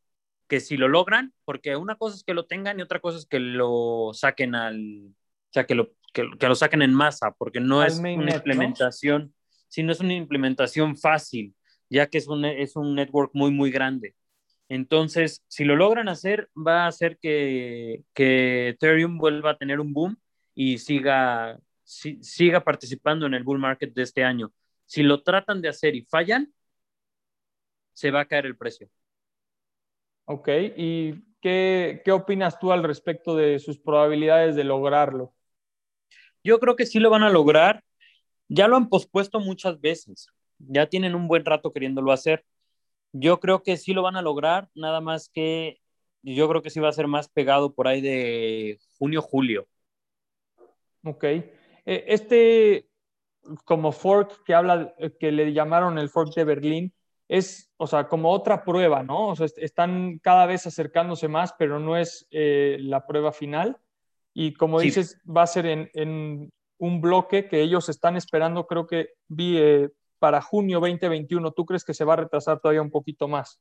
que 0.50 0.58
si 0.58 0.76
lo 0.76 0.88
logran, 0.88 1.32
porque 1.44 1.76
una 1.76 1.94
cosa 1.94 2.16
es 2.16 2.24
que 2.24 2.34
lo 2.34 2.44
tengan 2.44 2.78
y 2.78 2.82
otra 2.82 2.98
cosa 2.98 3.18
es 3.18 3.26
que 3.26 3.38
lo 3.38 4.10
saquen 4.12 4.56
al, 4.56 5.06
o 5.06 5.52
sea, 5.52 5.64
que 5.64 5.76
lo, 5.76 5.92
que, 6.12 6.24
lo 6.24 6.54
saquen 6.56 6.82
en 6.82 6.92
masa, 6.92 7.30
porque 7.38 7.60
no 7.60 7.84
es 7.84 8.00
una 8.00 8.34
implementación, 8.34 9.32
sino 9.68 9.92
es 9.92 10.00
una 10.00 10.14
implementación 10.14 10.96
fácil, 10.96 11.54
ya 11.88 12.08
que 12.08 12.18
es 12.18 12.26
un, 12.26 12.44
es 12.44 12.74
un 12.74 12.96
network 12.96 13.30
muy, 13.32 13.52
muy 13.52 13.70
grande. 13.70 14.16
Entonces, 14.68 15.44
si 15.46 15.64
lo 15.64 15.76
logran 15.76 16.08
hacer, 16.08 16.50
va 16.56 16.84
a 16.84 16.88
hacer 16.88 17.16
que, 17.18 18.02
que 18.12 18.70
Ethereum 18.70 19.18
vuelva 19.18 19.52
a 19.52 19.56
tener 19.56 19.78
un 19.78 19.92
boom 19.92 20.18
y 20.52 20.78
siga, 20.78 21.60
siga 21.84 22.64
participando 22.64 23.26
en 23.26 23.34
el 23.34 23.44
bull 23.44 23.60
market 23.60 23.94
de 23.94 24.02
este 24.02 24.24
año. 24.24 24.52
Si 24.84 25.04
lo 25.04 25.22
tratan 25.22 25.62
de 25.62 25.68
hacer 25.68 25.94
y 25.94 26.02
fallan, 26.02 26.52
se 27.92 28.10
va 28.10 28.22
a 28.22 28.24
caer 28.24 28.46
el 28.46 28.56
precio. 28.56 28.90
Ok, 30.32 30.48
¿y 30.76 31.24
qué, 31.40 32.02
qué 32.04 32.12
opinas 32.12 32.60
tú 32.60 32.70
al 32.70 32.84
respecto 32.84 33.34
de 33.34 33.58
sus 33.58 33.80
probabilidades 33.80 34.54
de 34.54 34.62
lograrlo? 34.62 35.34
Yo 36.44 36.60
creo 36.60 36.76
que 36.76 36.86
sí 36.86 37.00
lo 37.00 37.10
van 37.10 37.24
a 37.24 37.30
lograr. 37.30 37.82
Ya 38.46 38.68
lo 38.68 38.76
han 38.76 38.88
pospuesto 38.88 39.40
muchas 39.40 39.80
veces. 39.80 40.28
Ya 40.58 40.86
tienen 40.86 41.16
un 41.16 41.26
buen 41.26 41.44
rato 41.44 41.72
queriéndolo 41.72 42.12
hacer. 42.12 42.44
Yo 43.10 43.40
creo 43.40 43.64
que 43.64 43.76
sí 43.76 43.92
lo 43.92 44.02
van 44.02 44.14
a 44.14 44.22
lograr, 44.22 44.68
nada 44.76 45.00
más 45.00 45.28
que 45.28 45.80
yo 46.22 46.48
creo 46.48 46.62
que 46.62 46.70
sí 46.70 46.78
va 46.78 46.90
a 46.90 46.92
ser 46.92 47.08
más 47.08 47.28
pegado 47.28 47.74
por 47.74 47.88
ahí 47.88 48.00
de 48.00 48.78
junio, 48.98 49.22
julio. 49.22 49.66
Ok. 51.02 51.24
E, 51.24 51.44
este, 51.86 52.86
como 53.64 53.90
fork 53.90 54.44
que 54.44 54.54
habla, 54.54 54.94
que 55.18 55.32
le 55.32 55.52
llamaron 55.52 55.98
el 55.98 56.08
fork 56.08 56.32
de 56.36 56.44
Berlín, 56.44 56.94
es, 57.30 57.72
o 57.76 57.86
sea, 57.86 58.08
como 58.08 58.32
otra 58.32 58.64
prueba, 58.64 59.04
¿no? 59.04 59.28
O 59.28 59.36
sea, 59.36 59.46
están 59.58 60.18
cada 60.18 60.46
vez 60.46 60.66
acercándose 60.66 61.28
más, 61.28 61.54
pero 61.56 61.78
no 61.78 61.96
es 61.96 62.26
eh, 62.32 62.76
la 62.80 63.06
prueba 63.06 63.30
final. 63.30 63.78
Y 64.34 64.52
como 64.54 64.80
dices, 64.80 65.22
va 65.24 65.42
a 65.42 65.46
ser 65.46 65.66
en, 65.66 66.52
un 66.78 67.00
bloque 67.00 67.46
que 67.46 67.62
ellos 67.62 67.88
están 67.88 68.16
esperando, 68.16 68.66
creo 68.66 68.88
que 68.88 69.10
vi 69.28 69.58
eh, 69.58 69.90
para 70.18 70.42
junio 70.42 70.80
2021. 70.80 71.52
¿Tú 71.52 71.64
crees 71.66 71.84
que 71.84 71.94
se 71.94 72.04
va 72.04 72.14
a 72.14 72.16
retrasar 72.16 72.58
todavía 72.58 72.82
un 72.82 72.90
poquito 72.90 73.28
más? 73.28 73.60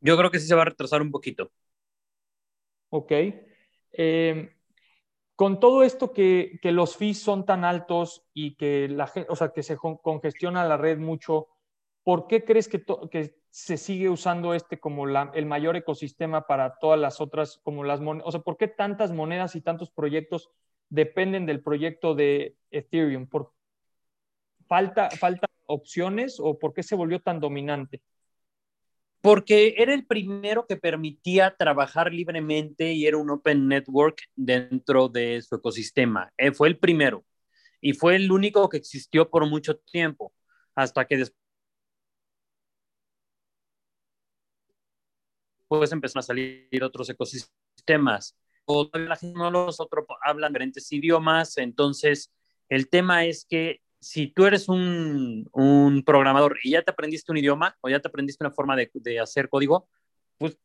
Yo 0.00 0.16
creo 0.16 0.30
que 0.30 0.38
sí 0.38 0.46
se 0.46 0.54
va 0.54 0.62
a 0.62 0.66
retrasar 0.66 1.02
un 1.02 1.10
poquito. 1.10 1.50
Ok. 2.88 3.12
Eh, 3.92 4.56
con 5.36 5.60
todo 5.60 5.82
esto 5.82 6.14
que, 6.14 6.58
que, 6.62 6.72
los 6.72 6.96
fees 6.96 7.20
son 7.20 7.44
tan 7.44 7.66
altos 7.66 8.24
y 8.32 8.54
que 8.54 8.88
la 8.88 9.12
o 9.28 9.36
sea, 9.36 9.50
que 9.50 9.62
se 9.62 9.76
congestiona 9.76 10.64
la 10.64 10.78
red 10.78 10.98
mucho, 10.98 11.48
¿por 12.04 12.26
qué 12.26 12.44
crees 12.44 12.68
que, 12.68 12.82
se 13.52 13.76
sigue 13.76 14.08
usando 14.08 14.54
este 14.54 14.78
como 14.78 15.08
el 15.08 15.46
mayor 15.46 15.74
ecosistema 15.74 16.46
para 16.46 16.78
todas 16.78 17.00
las 17.00 17.20
otras, 17.20 17.60
como 17.62 17.84
las 17.84 18.00
monedas? 18.00 18.28
O 18.28 18.32
sea, 18.32 18.40
¿por 18.40 18.56
qué 18.56 18.68
tantas 18.68 19.12
monedas 19.12 19.56
y 19.56 19.60
tantos 19.60 19.90
proyectos 19.90 20.50
dependen 20.88 21.46
del 21.46 21.62
proyecto 21.62 22.14
de 22.14 22.56
Ethereum? 22.70 23.26
¿Por 23.26 23.52
falta, 24.68 25.10
falta 25.10 25.48
opciones 25.66 26.38
o 26.38 26.58
por 26.58 26.72
qué 26.72 26.82
se 26.82 26.94
volvió 26.94 27.20
tan 27.20 27.40
dominante? 27.40 28.00
Porque 29.20 29.74
era 29.76 29.92
el 29.92 30.06
primero 30.06 30.66
que 30.66 30.76
permitía 30.76 31.54
trabajar 31.56 32.14
libremente 32.14 32.92
y 32.92 33.06
era 33.06 33.18
un 33.18 33.30
open 33.30 33.68
network 33.68 34.22
dentro 34.34 35.08
de 35.08 35.42
su 35.42 35.56
ecosistema. 35.56 36.32
Eh, 36.38 36.52
fue 36.52 36.68
el 36.68 36.78
primero 36.78 37.24
y 37.80 37.92
fue 37.92 38.16
el 38.16 38.30
único 38.32 38.68
que 38.68 38.78
existió 38.78 39.28
por 39.28 39.46
mucho 39.46 39.76
tiempo, 39.76 40.32
hasta 40.74 41.04
que 41.04 41.18
después 41.18 41.39
pues 45.70 45.92
empezaron 45.92 46.18
a 46.18 46.22
salir 46.22 46.82
otros 46.82 47.08
ecosistemas. 47.10 48.36
O 48.64 48.90
la 48.92 49.14
gente 49.14 49.38
no 49.38 49.52
los 49.52 49.78
otros 49.78 50.04
hablan 50.24 50.52
diferentes 50.52 50.90
idiomas, 50.90 51.56
entonces 51.58 52.32
el 52.68 52.88
tema 52.88 53.24
es 53.24 53.46
que 53.48 53.80
si 54.00 54.26
tú 54.26 54.46
eres 54.46 54.68
un, 54.68 55.48
un, 55.52 56.02
programador 56.02 56.58
y 56.64 56.72
ya 56.72 56.82
te 56.82 56.90
aprendiste 56.90 57.30
un 57.30 57.38
idioma 57.38 57.76
o 57.82 57.88
ya 57.88 58.00
te 58.00 58.08
aprendiste 58.08 58.42
una 58.44 58.52
forma 58.52 58.74
de, 58.74 58.90
de 58.94 59.20
hacer 59.20 59.48
código, 59.48 59.88
pues 60.38 60.58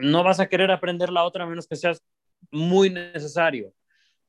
no 0.00 0.22
vas 0.22 0.38
a 0.38 0.48
querer 0.48 0.70
aprender 0.70 1.10
la 1.10 1.24
otra 1.24 1.44
a 1.44 1.46
menos 1.46 1.66
que 1.66 1.76
seas 1.76 2.02
muy 2.50 2.90
necesario. 2.90 3.72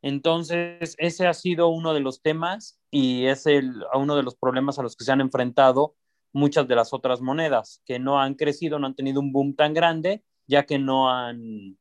Entonces, 0.01 0.95
ese 0.99 1.27
ha 1.27 1.33
sido 1.33 1.67
uno 1.67 1.93
de 1.93 1.99
los 1.99 2.21
temas 2.21 2.79
y 2.91 3.25
es 3.25 3.45
el, 3.45 3.83
uno 3.93 4.15
de 4.15 4.23
los 4.23 4.35
problemas 4.35 4.79
a 4.79 4.83
los 4.83 4.95
que 4.95 5.03
se 5.03 5.11
han 5.11 5.21
enfrentado 5.21 5.95
muchas 6.33 6.67
de 6.67 6.75
las 6.75 6.93
otras 6.93 7.21
monedas, 7.21 7.81
que 7.85 7.99
no 7.99 8.19
han 8.19 8.35
crecido, 8.35 8.79
no 8.79 8.87
han 8.87 8.95
tenido 8.95 9.19
un 9.19 9.31
boom 9.31 9.55
tan 9.55 9.73
grande, 9.73 10.23
ya 10.47 10.65
que 10.65 10.79
no 10.79 11.09
han, 11.09 11.77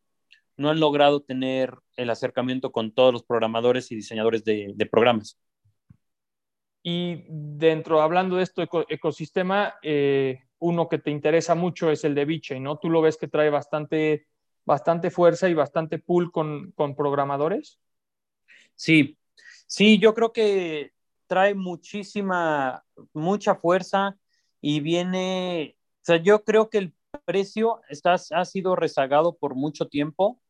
no 0.56 0.70
han 0.70 0.80
logrado 0.80 1.20
tener 1.20 1.74
el 1.96 2.10
acercamiento 2.10 2.72
con 2.72 2.92
todos 2.92 3.12
los 3.12 3.22
programadores 3.22 3.90
y 3.92 3.96
diseñadores 3.96 4.44
de, 4.44 4.72
de 4.74 4.86
programas. 4.86 5.38
Y 6.82 7.24
dentro, 7.28 8.00
hablando 8.00 8.36
de 8.36 8.44
este 8.44 8.66
ecosistema, 8.88 9.74
eh, 9.82 10.44
uno 10.58 10.88
que 10.88 10.98
te 10.98 11.10
interesa 11.10 11.54
mucho 11.54 11.90
es 11.90 12.04
el 12.04 12.14
de 12.14 12.24
VeChain, 12.24 12.62
¿no? 12.62 12.78
Tú 12.78 12.88
lo 12.88 13.02
ves 13.02 13.16
que 13.16 13.28
trae 13.28 13.50
bastante, 13.50 14.26
bastante 14.64 15.10
fuerza 15.10 15.48
y 15.48 15.54
bastante 15.54 15.98
pool 15.98 16.32
con, 16.32 16.72
con 16.72 16.94
programadores. 16.94 17.78
Sí, 18.74 19.18
sí, 19.66 19.98
yo 19.98 20.14
creo 20.14 20.32
que 20.32 20.92
trae 21.26 21.54
muchísima, 21.54 22.82
mucha 23.12 23.54
fuerza 23.54 24.16
y 24.60 24.80
viene, 24.80 25.76
o 26.02 26.04
sea, 26.04 26.16
yo 26.16 26.44
creo 26.44 26.70
que 26.70 26.78
el 26.78 26.94
precio 27.24 27.80
está, 27.88 28.14
ha 28.14 28.44
sido 28.44 28.76
rezagado 28.76 29.36
por 29.36 29.54
mucho 29.54 29.88
tiempo. 29.88 30.40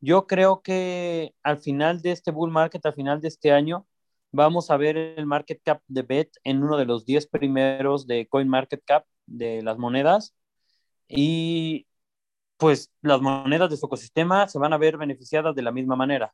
Yo 0.00 0.26
creo 0.26 0.62
que 0.62 1.34
al 1.42 1.58
final 1.58 2.02
de 2.02 2.12
este 2.12 2.30
bull 2.30 2.50
market, 2.50 2.84
al 2.86 2.94
final 2.94 3.20
de 3.20 3.28
este 3.28 3.52
año, 3.52 3.86
vamos 4.32 4.70
a 4.70 4.76
ver 4.76 4.96
el 4.96 5.26
market 5.26 5.60
cap 5.62 5.82
de 5.88 6.02
BET 6.02 6.30
en 6.44 6.62
uno 6.62 6.76
de 6.76 6.86
los 6.86 7.04
10 7.04 7.26
primeros 7.28 8.06
de 8.06 8.26
Coin 8.28 8.48
Market 8.48 8.82
Cap 8.84 9.04
de 9.26 9.62
las 9.62 9.78
monedas. 9.78 10.34
Y 11.08 11.86
pues 12.56 12.92
las 13.02 13.20
monedas 13.20 13.70
de 13.70 13.76
su 13.76 13.86
ecosistema 13.86 14.46
se 14.48 14.58
van 14.58 14.72
a 14.72 14.78
ver 14.78 14.96
beneficiadas 14.96 15.54
de 15.54 15.62
la 15.62 15.72
misma 15.72 15.96
manera. 15.96 16.32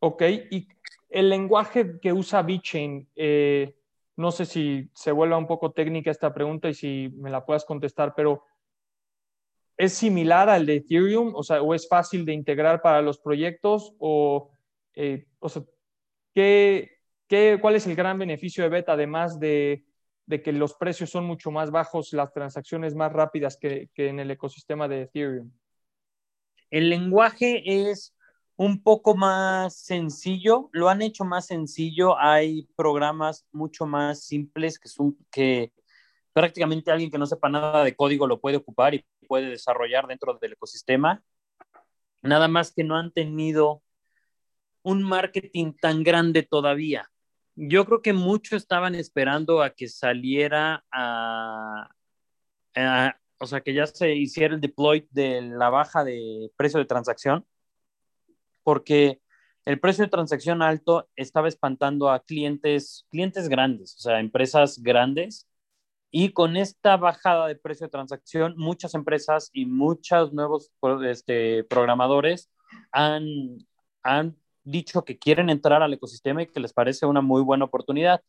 Ok, 0.00 0.22
y 0.50 0.68
el 1.08 1.28
lenguaje 1.28 1.98
que 2.00 2.12
usa 2.12 2.42
VeChain, 2.42 3.08
eh, 3.16 3.77
no 4.18 4.32
sé 4.32 4.46
si 4.46 4.90
se 4.94 5.12
vuelva 5.12 5.38
un 5.38 5.46
poco 5.46 5.70
técnica 5.70 6.10
esta 6.10 6.34
pregunta 6.34 6.68
y 6.68 6.74
si 6.74 7.08
me 7.18 7.30
la 7.30 7.46
puedas 7.46 7.64
contestar, 7.64 8.14
pero 8.16 8.42
¿es 9.76 9.92
similar 9.92 10.50
al 10.50 10.66
de 10.66 10.76
Ethereum? 10.76 11.36
O 11.36 11.44
sea, 11.44 11.62
¿o 11.62 11.72
es 11.72 11.86
fácil 11.86 12.24
de 12.24 12.32
integrar 12.32 12.82
para 12.82 13.00
los 13.00 13.20
proyectos? 13.20 13.94
O, 14.00 14.50
eh, 14.94 15.28
¿qué, 16.34 16.98
qué, 17.28 17.58
cuál 17.62 17.76
es 17.76 17.86
el 17.86 17.94
gran 17.94 18.18
beneficio 18.18 18.64
de 18.64 18.70
BET 18.70 18.88
además 18.88 19.38
de, 19.38 19.84
que 20.28 20.52
los 20.52 20.74
precios 20.74 21.10
son 21.10 21.24
mucho 21.24 21.52
más 21.52 21.70
bajos, 21.70 22.12
las 22.12 22.32
transacciones 22.32 22.96
más 22.96 23.12
rápidas 23.12 23.56
que 23.56 23.88
en 23.94 24.18
el 24.18 24.32
ecosistema 24.32 24.88
de 24.88 25.02
Ethereum? 25.02 25.52
El 26.70 26.90
lenguaje 26.90 27.62
es 27.64 28.16
un 28.58 28.82
poco 28.82 29.14
más 29.14 29.76
sencillo, 29.76 30.68
lo 30.72 30.88
han 30.88 31.00
hecho 31.00 31.24
más 31.24 31.46
sencillo, 31.46 32.18
hay 32.18 32.68
programas 32.74 33.46
mucho 33.52 33.86
más 33.86 34.24
simples 34.24 34.80
que 34.80 34.88
son 34.88 35.16
que 35.30 35.72
prácticamente 36.32 36.90
alguien 36.90 37.08
que 37.08 37.18
no 37.18 37.26
sepa 37.26 37.48
nada 37.48 37.84
de 37.84 37.94
código 37.94 38.26
lo 38.26 38.40
puede 38.40 38.56
ocupar 38.56 38.94
y 38.94 39.06
puede 39.28 39.50
desarrollar 39.50 40.08
dentro 40.08 40.36
del 40.40 40.54
ecosistema. 40.54 41.22
Nada 42.20 42.48
más 42.48 42.72
que 42.72 42.82
no 42.82 42.96
han 42.96 43.12
tenido 43.12 43.84
un 44.82 45.04
marketing 45.04 45.74
tan 45.80 46.02
grande 46.02 46.42
todavía. 46.42 47.08
Yo 47.54 47.84
creo 47.84 48.02
que 48.02 48.12
muchos 48.12 48.62
estaban 48.62 48.96
esperando 48.96 49.62
a 49.62 49.70
que 49.70 49.86
saliera 49.86 50.84
a, 50.90 51.88
a, 52.74 53.16
o 53.38 53.46
sea, 53.46 53.60
que 53.60 53.72
ya 53.72 53.86
se 53.86 54.16
hiciera 54.16 54.54
el 54.54 54.60
deploy 54.60 55.06
de 55.12 55.42
la 55.42 55.70
baja 55.70 56.02
de 56.02 56.50
precio 56.56 56.80
de 56.80 56.86
transacción 56.86 57.46
porque 58.68 59.22
el 59.64 59.80
precio 59.80 60.04
de 60.04 60.10
transacción 60.10 60.60
alto 60.60 61.08
estaba 61.16 61.48
espantando 61.48 62.10
a 62.10 62.20
clientes, 62.20 63.06
clientes 63.10 63.48
grandes, 63.48 63.96
o 63.96 64.00
sea, 64.00 64.20
empresas 64.20 64.82
grandes. 64.82 65.48
Y 66.10 66.32
con 66.32 66.54
esta 66.54 66.98
bajada 66.98 67.46
de 67.46 67.56
precio 67.56 67.86
de 67.86 67.92
transacción, 67.92 68.52
muchas 68.58 68.92
empresas 68.92 69.48
y 69.54 69.64
muchos 69.64 70.34
nuevos 70.34 70.70
este, 71.06 71.64
programadores 71.64 72.50
han, 72.92 73.56
han 74.02 74.36
dicho 74.64 75.02
que 75.02 75.18
quieren 75.18 75.48
entrar 75.48 75.82
al 75.82 75.94
ecosistema 75.94 76.42
y 76.42 76.48
que 76.48 76.60
les 76.60 76.74
parece 76.74 77.06
una 77.06 77.22
muy 77.22 77.40
buena 77.40 77.64
oportunidad. 77.64 78.20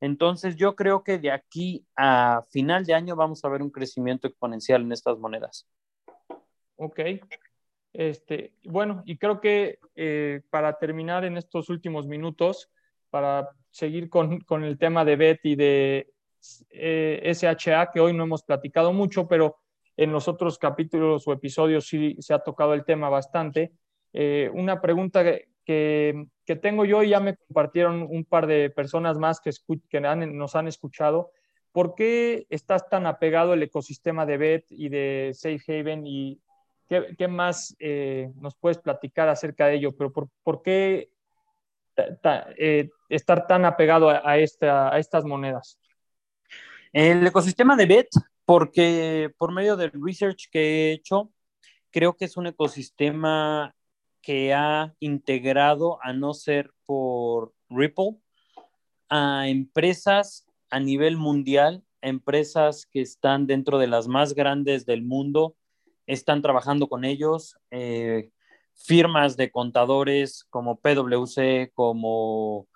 Entonces, 0.00 0.56
yo 0.56 0.74
creo 0.74 1.04
que 1.04 1.20
de 1.20 1.30
aquí 1.30 1.86
a 1.94 2.42
final 2.50 2.84
de 2.84 2.94
año 2.94 3.14
vamos 3.14 3.44
a 3.44 3.48
ver 3.48 3.62
un 3.62 3.70
crecimiento 3.70 4.26
exponencial 4.26 4.82
en 4.82 4.90
estas 4.90 5.18
monedas. 5.18 5.68
Ok. 6.78 6.98
Este, 7.94 8.54
bueno, 8.64 9.04
y 9.06 9.16
creo 9.16 9.40
que 9.40 9.78
eh, 9.94 10.42
para 10.50 10.76
terminar 10.78 11.24
en 11.24 11.36
estos 11.36 11.68
últimos 11.70 12.08
minutos, 12.08 12.68
para 13.08 13.50
seguir 13.70 14.10
con, 14.10 14.40
con 14.40 14.64
el 14.64 14.76
tema 14.78 15.04
de 15.04 15.14
BET 15.14 15.40
y 15.44 15.54
de 15.54 16.12
eh, 16.70 17.32
SHA, 17.32 17.92
que 17.92 18.00
hoy 18.00 18.12
no 18.12 18.24
hemos 18.24 18.42
platicado 18.42 18.92
mucho, 18.92 19.28
pero 19.28 19.58
en 19.96 20.10
los 20.10 20.26
otros 20.26 20.58
capítulos 20.58 21.26
o 21.28 21.32
episodios 21.32 21.86
sí 21.86 22.16
se 22.18 22.34
ha 22.34 22.40
tocado 22.40 22.74
el 22.74 22.84
tema 22.84 23.08
bastante. 23.08 23.72
Eh, 24.12 24.50
una 24.52 24.80
pregunta 24.80 25.22
que, 25.22 25.46
que, 25.64 26.56
tengo 26.56 26.84
yo 26.84 27.04
y 27.04 27.10
ya 27.10 27.20
me 27.20 27.36
compartieron 27.36 28.02
un 28.02 28.24
par 28.24 28.48
de 28.48 28.70
personas 28.70 29.18
más 29.18 29.40
que, 29.40 29.52
que 29.88 30.00
nos 30.00 30.56
han 30.56 30.66
escuchado. 30.66 31.30
¿Por 31.70 31.94
qué 31.94 32.46
estás 32.50 32.88
tan 32.88 33.06
apegado 33.06 33.52
al 33.52 33.62
ecosistema 33.62 34.26
de 34.26 34.36
BET 34.36 34.64
y 34.70 34.88
de 34.88 35.30
Safe 35.32 35.60
Haven 35.68 36.06
y 36.06 36.40
¿Qué, 36.88 37.28
más 37.28 37.74
eh, 37.78 38.30
nos 38.36 38.54
puedes 38.54 38.78
platicar 38.78 39.28
acerca 39.28 39.66
de 39.66 39.76
ello? 39.76 39.96
Pero 39.96 40.12
¿por, 40.12 40.62
qué 40.62 41.10
eh, 42.56 42.90
estar 43.08 43.46
tan 43.46 43.64
apegado 43.64 44.10
a, 44.10 44.22
a 44.24 44.38
estas 44.38 45.24
monedas? 45.24 45.78
El 46.92 47.26
ecosistema 47.26 47.74
de 47.74 47.86
BET, 47.86 48.08
porque 48.44 49.32
por 49.38 49.52
medio 49.52 49.76
del 49.76 49.92
research 49.94 50.48
que 50.50 50.60
he 50.60 50.92
hecho, 50.92 51.30
creo 51.90 52.16
que 52.16 52.26
es 52.26 52.36
un 52.36 52.46
ecosistema 52.46 53.74
que 54.20 54.54
ha 54.54 54.94
integrado, 55.00 55.98
a 56.02 56.12
no 56.12 56.34
ser 56.34 56.72
por 56.86 57.52
Ripple, 57.68 58.16
a 59.08 59.48
empresas 59.48 60.46
a 60.70 60.80
nivel 60.80 61.16
mundial, 61.16 61.84
empresas 62.00 62.86
que 62.86 63.00
están 63.00 63.46
dentro 63.46 63.78
de 63.78 63.86
las 63.86 64.08
más 64.08 64.34
grandes 64.34 64.86
del 64.86 65.02
mundo, 65.02 65.56
están 66.06 66.42
trabajando 66.42 66.88
con 66.88 67.04
ellos. 67.04 67.56
Eh, 67.70 68.30
firmas 68.74 69.36
de 69.36 69.50
contadores 69.50 70.44
como 70.50 70.80
PwC, 70.80 71.70
como 71.74 72.68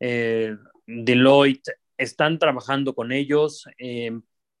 eh, 0.00 0.56
Deloitte, 0.86 1.72
están 1.98 2.38
trabajando 2.38 2.94
con 2.94 3.12
ellos. 3.12 3.66
Eh, 3.78 4.12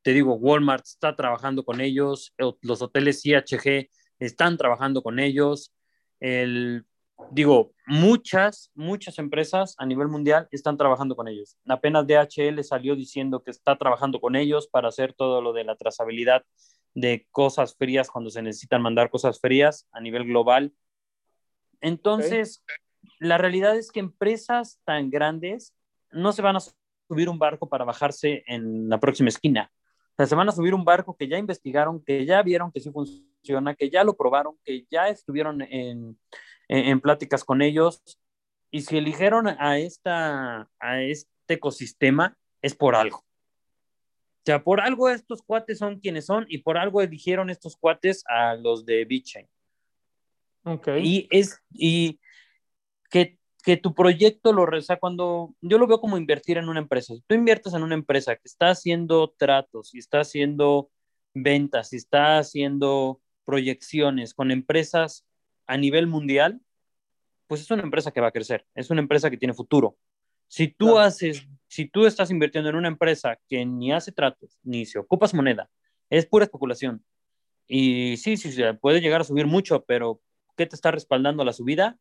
te 0.02 0.12
digo, 0.12 0.34
Walmart 0.34 0.84
está 0.84 1.14
trabajando 1.16 1.64
con 1.64 1.80
ellos, 1.80 2.34
los 2.60 2.82
hoteles 2.82 3.24
IHG 3.24 3.88
están 4.18 4.56
trabajando 4.56 5.02
con 5.02 5.18
ellos. 5.18 5.72
El, 6.18 6.84
digo, 7.30 7.72
muchas, 7.86 8.70
muchas 8.74 9.18
empresas 9.18 9.74
a 9.78 9.86
nivel 9.86 10.08
mundial 10.08 10.48
están 10.50 10.76
trabajando 10.76 11.14
con 11.14 11.28
ellos. 11.28 11.56
Apenas 11.66 12.06
DHL 12.06 12.62
salió 12.64 12.96
diciendo 12.96 13.42
que 13.42 13.52
está 13.52 13.76
trabajando 13.76 14.20
con 14.20 14.34
ellos 14.34 14.68
para 14.68 14.88
hacer 14.88 15.12
todo 15.12 15.40
lo 15.40 15.52
de 15.52 15.64
la 15.64 15.76
trazabilidad 15.76 16.44
de 16.94 17.26
cosas 17.30 17.74
frías 17.74 18.10
cuando 18.10 18.30
se 18.30 18.42
necesitan 18.42 18.82
mandar 18.82 19.10
cosas 19.10 19.40
frías 19.40 19.88
a 19.92 20.00
nivel 20.00 20.24
global. 20.24 20.72
Entonces, 21.80 22.64
la 23.18 23.38
realidad 23.38 23.76
es 23.76 23.90
que 23.90 24.00
empresas 24.00 24.80
tan 24.84 25.10
grandes 25.10 25.74
no 26.10 26.32
se 26.32 26.42
van 26.42 26.56
a 26.56 26.60
subir 26.60 27.28
un 27.28 27.38
barco 27.38 27.68
para 27.68 27.84
bajarse 27.84 28.44
en 28.46 28.88
la 28.88 29.00
próxima 29.00 29.28
esquina. 29.28 29.72
sea, 30.16 30.26
se 30.26 30.34
van 30.34 30.48
a 30.48 30.52
subir 30.52 30.74
un 30.74 30.84
barco 30.84 31.16
que 31.16 31.28
ya 31.28 31.38
investigaron, 31.38 32.02
que 32.04 32.24
ya 32.26 32.42
vieron 32.42 32.70
que 32.70 32.80
sí 32.80 32.90
funciona, 32.90 33.74
que 33.74 33.90
ya 33.90 34.04
lo 34.04 34.16
probaron, 34.16 34.56
que 34.64 34.86
ya 34.90 35.08
estuvieron 35.08 35.62
en, 35.62 36.18
en, 36.68 37.00
pláticas 37.00 37.44
con 37.44 37.62
ellos. 37.62 38.02
Y 38.70 38.82
si 38.82 38.98
eligieron 38.98 39.48
a, 39.48 39.78
esta, 39.78 40.68
a 40.78 41.02
este 41.02 41.54
ecosistema, 41.54 42.36
es 42.60 42.74
por 42.74 42.94
algo. 42.94 43.24
O 44.42 44.44
sea, 44.44 44.64
por 44.64 44.80
algo 44.80 45.08
estos 45.08 45.40
cuates 45.42 45.78
son 45.78 46.00
quienes 46.00 46.26
son 46.26 46.46
y 46.48 46.58
por 46.58 46.76
algo 46.76 47.00
eligieron 47.00 47.48
estos 47.48 47.76
cuates 47.76 48.24
a 48.26 48.56
los 48.56 48.84
de 48.84 49.04
BitChain. 49.04 49.48
Okay. 50.64 51.06
Y 51.06 51.28
es, 51.30 51.60
y 51.72 52.18
que, 53.08 53.38
que 53.62 53.76
tu 53.76 53.94
proyecto 53.94 54.52
lo, 54.52 54.64
o 54.64 54.80
sea, 54.80 54.96
cuando 54.96 55.54
yo 55.60 55.78
lo 55.78 55.86
veo 55.86 56.00
como 56.00 56.16
invertir 56.16 56.58
en 56.58 56.68
una 56.68 56.80
empresa. 56.80 57.14
Si 57.14 57.22
tú 57.24 57.36
inviertes 57.36 57.72
en 57.74 57.84
una 57.84 57.94
empresa 57.94 58.34
que 58.34 58.42
está 58.44 58.70
haciendo 58.70 59.32
tratos 59.38 59.94
y 59.94 59.98
está 59.98 60.20
haciendo 60.20 60.90
ventas 61.34 61.92
y 61.92 61.96
está 61.96 62.38
haciendo 62.38 63.20
proyecciones 63.44 64.34
con 64.34 64.50
empresas 64.50 65.24
a 65.68 65.76
nivel 65.76 66.08
mundial, 66.08 66.60
pues 67.46 67.60
es 67.60 67.70
una 67.70 67.82
empresa 67.82 68.10
que 68.10 68.20
va 68.20 68.28
a 68.28 68.32
crecer, 68.32 68.66
es 68.74 68.90
una 68.90 69.02
empresa 69.02 69.30
que 69.30 69.36
tiene 69.36 69.54
futuro. 69.54 69.96
Si 70.48 70.68
tú 70.68 70.98
haces, 70.98 71.46
si 71.72 71.86
tú 71.86 72.04
estás 72.04 72.30
invirtiendo 72.30 72.68
en 72.68 72.76
una 72.76 72.88
empresa 72.88 73.38
que 73.48 73.64
ni 73.64 73.94
hace 73.94 74.12
tratos, 74.12 74.58
ni 74.62 74.84
se 74.84 74.98
ocupas 74.98 75.32
moneda, 75.32 75.70
es 76.10 76.26
pura 76.26 76.44
especulación. 76.44 77.02
Y 77.66 78.18
sí, 78.18 78.36
sí, 78.36 78.52
sí, 78.52 78.62
puede 78.78 79.00
llegar 79.00 79.22
a 79.22 79.24
subir 79.24 79.46
mucho, 79.46 79.82
pero 79.86 80.20
¿qué 80.54 80.66
te 80.66 80.76
está 80.76 80.90
respaldando 80.90 81.46
la 81.46 81.54
subida? 81.54 81.96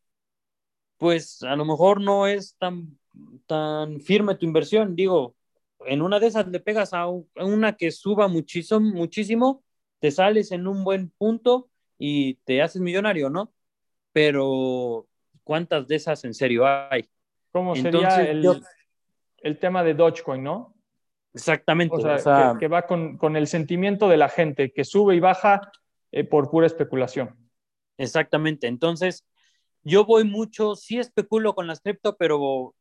Pues 0.98 1.42
a 1.44 1.56
lo 1.56 1.64
mejor 1.64 2.02
no 2.02 2.28
es 2.28 2.58
tan, 2.58 3.00
tan 3.46 4.02
firme 4.02 4.36
tu 4.36 4.46
inversión. 4.46 4.94
Digo, 4.94 5.38
en 5.86 6.02
una 6.02 6.20
de 6.20 6.28
esas 6.28 6.50
le 6.50 6.60
pegas 6.60 6.94
a 6.94 7.08
una 7.08 7.78
que 7.78 7.92
suba 7.92 8.28
muchísimo, 8.28 8.82
muchísimo, 8.82 9.64
te 10.00 10.12
sales 10.12 10.52
en 10.52 10.68
un 10.68 10.84
buen 10.84 11.12
punto 11.12 11.70
y 11.98 12.34
te 12.44 12.62
haces 12.62 12.82
millonario, 12.82 13.30
¿no? 13.30 13.54
Pero 14.12 15.08
¿cuántas 15.46 15.88
de 15.88 15.96
esas 15.96 16.26
en 16.26 16.34
serio 16.34 16.68
hay? 16.68 17.10
¿Cómo 17.54 17.74
sería 17.74 18.22
el, 18.30 18.44
tema 19.60 19.84
de 19.84 19.94
Dogecoin, 19.94 20.44
no? 20.44 20.76
Exactamente. 21.34 21.96
O 21.96 22.00
sea, 22.00 22.58
que, 22.60 22.68
va 22.68 22.86
con, 22.86 23.36
el 23.36 23.48
sentimiento 23.48 24.10
de 24.10 24.18
la 24.18 24.30
gente, 24.30 24.72
que 24.72 24.84
sube 24.84 25.16
y 25.16 25.20
baja 25.20 25.72
eh, 26.12 26.24
por 26.24 26.50
pura 26.50 26.68
especulación. 26.68 27.38
Exactamente. 27.98 28.68
Entonces, 28.68 29.26
yo 29.84 30.06
voy 30.06 30.24
mucho, 30.24 30.76
sí 30.76 31.00
especulo 31.00 31.56
con 31.56 31.68
las 31.68 31.82
cripto, 31.82 32.18
pero 32.18 32.76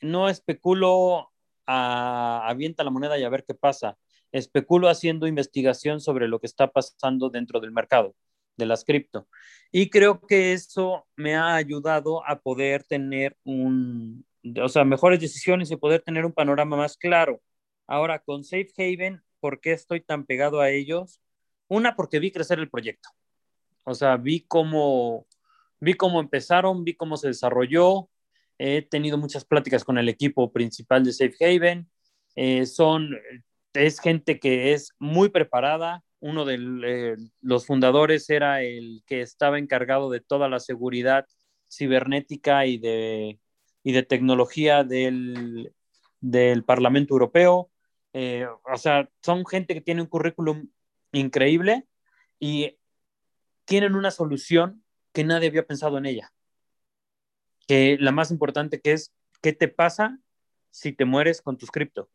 no 0.00 0.28
especulo 0.28 1.30
a 1.66 2.48
avienta 2.48 2.82
la 2.82 2.90
moneda 2.90 3.18
y 3.18 3.24
a 3.24 3.28
ver 3.28 3.44
qué 3.44 3.54
pasa. 3.54 3.96
Especulo 4.32 4.88
haciendo 4.88 5.26
investigación 5.26 6.00
sobre 6.00 6.26
lo 6.26 6.40
que 6.40 6.46
está 6.46 6.68
pasando 6.72 7.30
dentro 7.30 7.60
del 7.60 7.70
mercado 7.70 8.14
de 8.56 8.66
las 8.66 8.84
cripto. 8.84 9.28
Y 9.70 9.88
creo 9.90 10.20
que 10.20 10.52
eso 10.52 11.06
me 11.16 11.36
ha 11.36 11.54
ayudado 11.54 12.26
a 12.26 12.40
poder 12.40 12.84
tener 12.84 13.36
un, 13.44 14.26
o 14.62 14.68
sea, 14.68 14.84
mejores 14.84 15.20
decisiones 15.20 15.70
y 15.70 15.76
poder 15.76 16.02
tener 16.02 16.24
un 16.24 16.32
panorama 16.32 16.76
más 16.76 16.96
claro. 16.96 17.40
Ahora, 17.86 18.18
con 18.20 18.44
Safe 18.44 18.70
Haven, 18.76 19.22
¿por 19.40 19.60
qué 19.60 19.72
estoy 19.72 20.00
tan 20.00 20.24
pegado 20.24 20.60
a 20.60 20.70
ellos? 20.70 21.20
Una, 21.68 21.96
porque 21.96 22.18
vi 22.18 22.32
crecer 22.32 22.58
el 22.58 22.70
proyecto. 22.70 23.08
O 23.84 23.94
sea, 23.94 24.16
vi 24.16 24.40
cómo, 24.46 25.26
vi 25.80 25.94
cómo 25.94 26.20
empezaron, 26.20 26.84
vi 26.84 26.94
cómo 26.94 27.16
se 27.16 27.28
desarrolló. 27.28 28.08
He 28.58 28.82
tenido 28.82 29.18
muchas 29.18 29.44
pláticas 29.44 29.84
con 29.84 29.98
el 29.98 30.08
equipo 30.08 30.52
principal 30.52 31.04
de 31.04 31.12
Safe 31.12 31.36
Haven. 31.40 31.90
Eh, 32.36 32.66
son, 32.66 33.10
es 33.74 34.00
gente 34.00 34.38
que 34.38 34.72
es 34.72 34.94
muy 34.98 35.28
preparada, 35.28 36.02
uno 36.20 36.44
de 36.44 36.54
eh, 36.84 37.16
los 37.40 37.66
fundadores 37.66 38.30
era 38.30 38.62
el 38.62 39.02
que 39.06 39.22
estaba 39.22 39.58
encargado 39.58 40.08
de 40.08 40.20
toda 40.20 40.48
la 40.48 40.60
seguridad 40.60 41.26
cibernética 41.68 42.64
y 42.66 42.78
de, 42.78 43.40
y 43.82 43.92
de 43.92 44.02
tecnología 44.02 44.84
del, 44.84 45.72
del 46.20 46.64
Parlamento 46.64 47.14
Europeo. 47.14 47.70
Eh, 48.12 48.46
o 48.46 48.78
sea, 48.78 49.08
son 49.22 49.44
gente 49.46 49.74
que 49.74 49.80
tiene 49.80 50.02
un 50.02 50.08
currículum 50.08 50.68
increíble 51.12 51.86
y 52.38 52.78
tienen 53.64 53.94
una 53.94 54.10
solución 54.10 54.84
que 55.12 55.24
nadie 55.24 55.48
había 55.48 55.66
pensado 55.66 55.98
en 55.98 56.06
ella. 56.06 56.32
Que 57.66 57.96
la 58.00 58.12
más 58.12 58.30
importante 58.30 58.80
que 58.80 58.92
es, 58.92 59.12
¿qué 59.40 59.52
te 59.52 59.68
pasa 59.68 60.18
si 60.70 60.92
te 60.92 61.04
mueres 61.04 61.42
con 61.42 61.56
tus 61.56 61.70
cripto? 61.70 62.10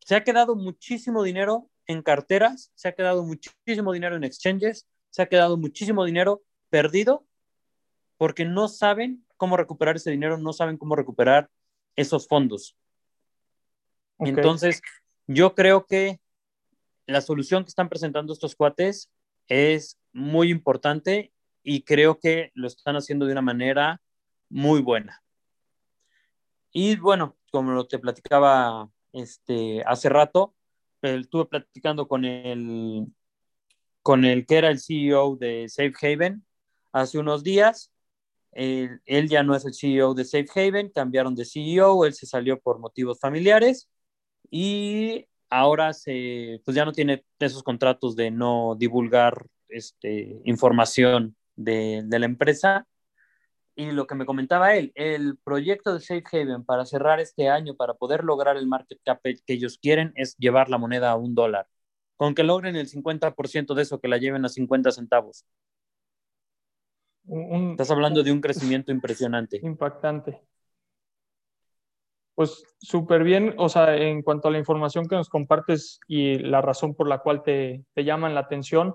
Se 0.00 0.14
ha 0.14 0.24
quedado 0.24 0.54
muchísimo 0.54 1.22
dinero 1.22 1.68
en 1.86 2.02
carteras, 2.02 2.70
se 2.74 2.88
ha 2.88 2.92
quedado 2.92 3.24
muchísimo 3.24 3.92
dinero 3.92 4.16
en 4.16 4.24
exchanges, 4.24 4.86
se 5.10 5.22
ha 5.22 5.28
quedado 5.28 5.56
muchísimo 5.56 6.04
dinero 6.04 6.42
perdido 6.70 7.26
porque 8.16 8.44
no 8.44 8.68
saben 8.68 9.25
cómo 9.36 9.56
recuperar 9.56 9.96
ese 9.96 10.10
dinero, 10.10 10.38
no 10.38 10.52
saben 10.52 10.76
cómo 10.76 10.96
recuperar 10.96 11.50
esos 11.94 12.26
fondos. 12.28 12.76
Entonces, 14.18 14.80
yo 15.26 15.54
creo 15.54 15.86
que 15.86 16.20
la 17.06 17.20
solución 17.20 17.64
que 17.64 17.68
están 17.68 17.88
presentando 17.88 18.32
estos 18.32 18.56
cuates 18.56 19.10
es 19.48 19.98
muy 20.12 20.50
importante 20.50 21.32
y 21.62 21.82
creo 21.82 22.18
que 22.18 22.50
lo 22.54 22.66
están 22.66 22.96
haciendo 22.96 23.26
de 23.26 23.32
una 23.32 23.42
manera 23.42 24.00
muy 24.48 24.80
buena. 24.80 25.22
Y 26.72 26.96
bueno, 26.96 27.36
como 27.50 27.86
te 27.86 27.98
platicaba 27.98 28.90
este, 29.12 29.82
hace 29.86 30.08
rato, 30.08 30.54
estuve 31.02 31.46
platicando 31.46 32.08
con 32.08 32.24
el, 32.24 33.06
con 34.02 34.24
el 34.24 34.46
que 34.46 34.58
era 34.58 34.68
el 34.68 34.80
CEO 34.80 35.36
de 35.36 35.68
Safe 35.68 35.94
Haven 36.02 36.44
hace 36.92 37.18
unos 37.18 37.42
días. 37.42 37.92
Él, 38.52 39.28
ya 39.28 39.42
no 39.42 39.54
es 39.54 39.64
el 39.66 39.74
CEO 39.74 40.14
de 40.14 40.24
Safe 40.24 40.48
Haven, 40.54 40.90
cambiaron 40.90 41.34
de 41.34 41.44
CEO, 41.44 42.06
él 42.06 42.14
se 42.14 42.26
salió 42.26 42.58
por 42.58 42.78
motivos 42.78 43.20
familiares 43.20 43.88
y 44.50 45.26
ahora 45.50 45.92
se, 45.92 46.62
pues 46.64 46.74
ya 46.74 46.84
no 46.84 46.92
tiene 46.92 47.24
esos 47.38 47.62
contratos 47.62 48.16
de 48.16 48.30
no 48.30 48.74
divulgar 48.78 49.46
este, 49.68 50.40
información 50.44 51.36
de, 51.56 52.02
de 52.06 52.18
la 52.18 52.26
empresa 52.26 52.86
y 53.76 53.92
lo 53.92 54.06
que 54.06 54.14
me 54.14 54.24
comentaba 54.24 54.74
él, 54.74 54.90
el 54.94 55.36
proyecto 55.36 55.92
de 55.92 56.00
Safe 56.00 56.24
Haven 56.32 56.64
para 56.64 56.86
cerrar 56.86 57.20
este 57.20 57.50
año, 57.50 57.76
para 57.76 57.94
poder 57.94 58.24
lograr 58.24 58.56
el 58.56 58.66
market 58.66 58.98
cap 59.04 59.20
que 59.22 59.38
ellos 59.48 59.78
quieren, 59.78 60.12
es 60.16 60.34
llevar 60.38 60.70
la 60.70 60.78
moneda 60.78 61.10
a 61.10 61.16
un 61.16 61.34
dólar. 61.34 61.68
Con 62.16 62.34
que 62.34 62.42
logren 62.42 62.76
el 62.76 62.88
50% 62.88 63.74
de 63.74 63.82
eso, 63.82 64.00
que 64.00 64.08
la 64.08 64.16
lleven 64.16 64.46
a 64.46 64.48
50 64.48 64.90
centavos. 64.92 65.44
Estás 67.70 67.90
hablando 67.90 68.22
de 68.22 68.32
un 68.32 68.40
crecimiento 68.40 68.92
impresionante. 68.92 69.60
Impactante. 69.62 70.40
Pues 72.34 72.62
súper 72.78 73.24
bien, 73.24 73.54
o 73.56 73.68
sea, 73.68 73.96
en 73.96 74.22
cuanto 74.22 74.48
a 74.48 74.50
la 74.50 74.58
información 74.58 75.08
que 75.08 75.16
nos 75.16 75.30
compartes 75.30 76.00
y 76.06 76.38
la 76.38 76.60
razón 76.60 76.94
por 76.94 77.08
la 77.08 77.18
cual 77.18 77.42
te, 77.42 77.84
te 77.94 78.04
llaman 78.04 78.34
la 78.34 78.40
atención. 78.40 78.94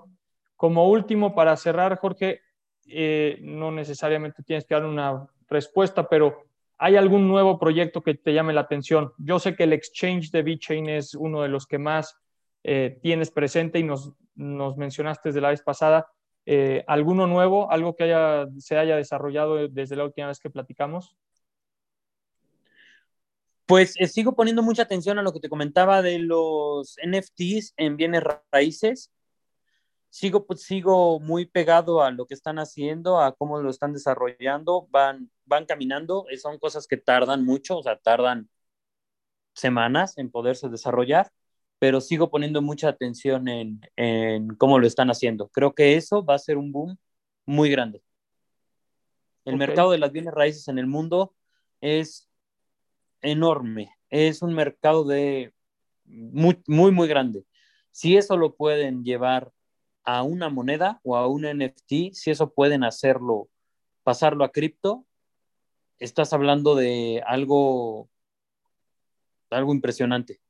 Como 0.54 0.88
último, 0.88 1.34
para 1.34 1.56
cerrar, 1.56 1.98
Jorge, 1.98 2.40
eh, 2.86 3.38
no 3.42 3.72
necesariamente 3.72 4.42
tienes 4.44 4.64
que 4.64 4.74
dar 4.74 4.84
una 4.84 5.26
respuesta, 5.48 6.08
pero 6.08 6.44
¿hay 6.78 6.96
algún 6.96 7.26
nuevo 7.28 7.58
proyecto 7.58 8.00
que 8.00 8.14
te 8.14 8.32
llame 8.32 8.52
la 8.52 8.62
atención? 8.62 9.12
Yo 9.18 9.38
sé 9.38 9.56
que 9.56 9.64
el 9.64 9.72
exchange 9.72 10.30
de 10.30 10.42
VeChain 10.42 10.88
es 10.88 11.14
uno 11.14 11.42
de 11.42 11.48
los 11.48 11.66
que 11.66 11.78
más 11.78 12.16
eh, 12.62 12.98
tienes 13.02 13.30
presente 13.30 13.78
y 13.78 13.82
nos, 13.82 14.12
nos 14.34 14.76
mencionaste 14.76 15.30
desde 15.30 15.40
la 15.40 15.50
vez 15.50 15.62
pasada. 15.62 16.06
Eh, 16.46 16.84
¿Alguno 16.86 17.26
nuevo, 17.26 17.70
algo 17.70 17.94
que 17.94 18.04
haya, 18.04 18.46
se 18.58 18.76
haya 18.76 18.96
desarrollado 18.96 19.68
desde 19.68 19.96
la 19.96 20.04
última 20.04 20.28
vez 20.28 20.40
que 20.40 20.50
platicamos? 20.50 21.16
Pues 23.66 23.94
sigo 24.10 24.34
poniendo 24.34 24.62
mucha 24.62 24.82
atención 24.82 25.18
a 25.18 25.22
lo 25.22 25.32
que 25.32 25.40
te 25.40 25.48
comentaba 25.48 26.02
de 26.02 26.18
los 26.18 26.96
NFTs 27.02 27.74
en 27.76 27.96
bienes 27.96 28.22
raíces 28.50 29.10
sigo, 30.12 30.46
pues, 30.46 30.62
sigo 30.62 31.20
muy 31.20 31.46
pegado 31.46 32.02
a 32.02 32.10
lo 32.10 32.26
que 32.26 32.34
están 32.34 32.58
haciendo, 32.58 33.20
a 33.20 33.34
cómo 33.34 33.60
lo 33.62 33.70
están 33.70 33.94
desarrollando, 33.94 34.86
van, 34.90 35.30
van 35.46 35.64
caminando, 35.64 36.26
eh, 36.30 36.36
son 36.36 36.58
cosas 36.58 36.86
que 36.86 36.98
tardan 36.98 37.44
mucho, 37.46 37.78
o 37.78 37.82
sea, 37.82 37.96
tardan 37.96 38.50
semanas 39.54 40.18
en 40.18 40.30
poderse 40.30 40.68
desarrollar, 40.68 41.30
pero 41.82 42.00
sigo 42.00 42.30
poniendo 42.30 42.62
mucha 42.62 42.88
atención 42.90 43.48
en, 43.48 43.80
en 43.96 44.54
cómo 44.54 44.78
lo 44.78 44.86
están 44.86 45.10
haciendo. 45.10 45.48
Creo 45.48 45.74
que 45.74 45.96
eso 45.96 46.24
va 46.24 46.36
a 46.36 46.38
ser 46.38 46.56
un 46.56 46.70
boom 46.70 46.96
muy 47.44 47.70
grande. 47.70 48.04
El 49.44 49.56
mercado 49.56 49.90
de 49.90 49.98
las 49.98 50.12
bienes 50.12 50.32
raíces 50.32 50.68
en 50.68 50.78
el 50.78 50.86
mundo 50.86 51.34
es 51.80 52.30
enorme, 53.20 53.90
es 54.10 54.42
un 54.42 54.54
mercado 54.54 55.02
de 55.02 55.54
muy, 56.04 56.62
muy, 56.68 56.92
muy 56.92 57.08
grande. 57.08 57.46
Si 57.90 58.16
eso 58.16 58.36
lo 58.36 58.54
pueden 58.54 59.02
llevar 59.02 59.50
a 60.04 60.22
una 60.22 60.50
moneda 60.50 61.00
o 61.02 61.16
a 61.16 61.26
un 61.26 61.44
NFT, 61.44 62.12
si 62.12 62.30
eso 62.30 62.52
pueden 62.54 62.84
hacerlo, 62.84 63.48
pasarlo 64.04 64.44
a 64.44 64.52
cripto, 64.52 65.04
estás 65.98 66.32
hablando 66.32 66.76
de 66.76 67.24
algo, 67.26 68.08
algo 69.50 69.74
impresionante. 69.74 70.40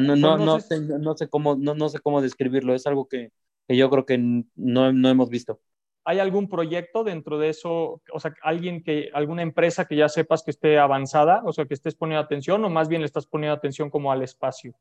No, 0.00 0.16
no, 0.16 0.36
no, 0.36 0.44
no, 0.44 0.60
sé, 0.60 0.80
no, 0.80 1.16
sé, 1.16 1.28
cómo, 1.28 1.56
no, 1.56 1.74
no 1.74 1.88
sé 1.88 2.00
cómo 2.00 2.20
describirlo, 2.20 2.74
es 2.74 2.86
algo 2.86 3.08
que, 3.08 3.30
que 3.68 3.76
yo 3.76 3.90
creo 3.90 4.06
que 4.06 4.18
no, 4.18 4.92
no 4.92 5.08
hemos 5.08 5.28
visto. 5.28 5.60
¿Hay 6.04 6.18
algún 6.18 6.48
proyecto 6.48 7.04
dentro 7.04 7.38
de 7.38 7.50
eso? 7.50 8.02
O 8.12 8.20
sea, 8.20 8.34
alguien 8.42 8.82
que, 8.82 9.10
alguna 9.14 9.42
empresa 9.42 9.84
que 9.84 9.96
ya 9.96 10.08
sepas 10.08 10.42
que 10.42 10.50
esté 10.50 10.78
avanzada, 10.78 11.42
o 11.44 11.52
sea, 11.52 11.66
que 11.66 11.74
estés 11.74 11.94
poniendo 11.94 12.24
atención, 12.24 12.64
o 12.64 12.70
más 12.70 12.88
bien 12.88 13.02
le 13.02 13.06
estás 13.06 13.26
poniendo 13.26 13.54
atención 13.54 13.88
como 13.88 14.10
al 14.10 14.22
espacio? 14.22 14.74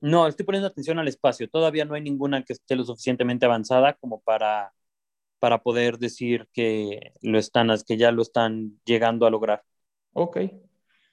No, 0.00 0.26
estoy 0.26 0.44
poniendo 0.44 0.68
atención 0.68 0.98
al 0.98 1.08
espacio. 1.08 1.48
Todavía 1.48 1.84
no 1.84 1.94
hay 1.94 2.02
ninguna 2.02 2.42
que 2.42 2.52
esté 2.52 2.74
lo 2.74 2.84
suficientemente 2.84 3.46
avanzada 3.46 3.94
como 3.94 4.20
para, 4.20 4.72
para 5.38 5.62
poder 5.62 5.98
decir 5.98 6.48
que 6.52 7.12
lo 7.22 7.38
están, 7.38 7.68
que 7.86 7.96
ya 7.96 8.10
lo 8.10 8.22
están 8.22 8.80
llegando 8.84 9.26
a 9.26 9.30
lograr. 9.30 9.62
Ok, 10.12 10.38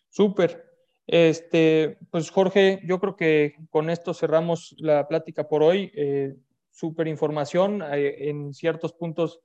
súper. 0.09 0.74
Este, 1.07 1.97
pues 2.09 2.29
Jorge, 2.31 2.81
yo 2.85 2.99
creo 2.99 3.15
que 3.15 3.55
con 3.69 3.89
esto 3.89 4.13
cerramos 4.13 4.75
la 4.79 5.07
plática 5.07 5.47
por 5.47 5.63
hoy. 5.63 5.91
Eh, 5.95 6.35
súper 6.71 7.07
información. 7.07 7.81
Eh, 7.93 8.29
en 8.29 8.53
ciertos 8.53 8.93
puntos 8.93 9.41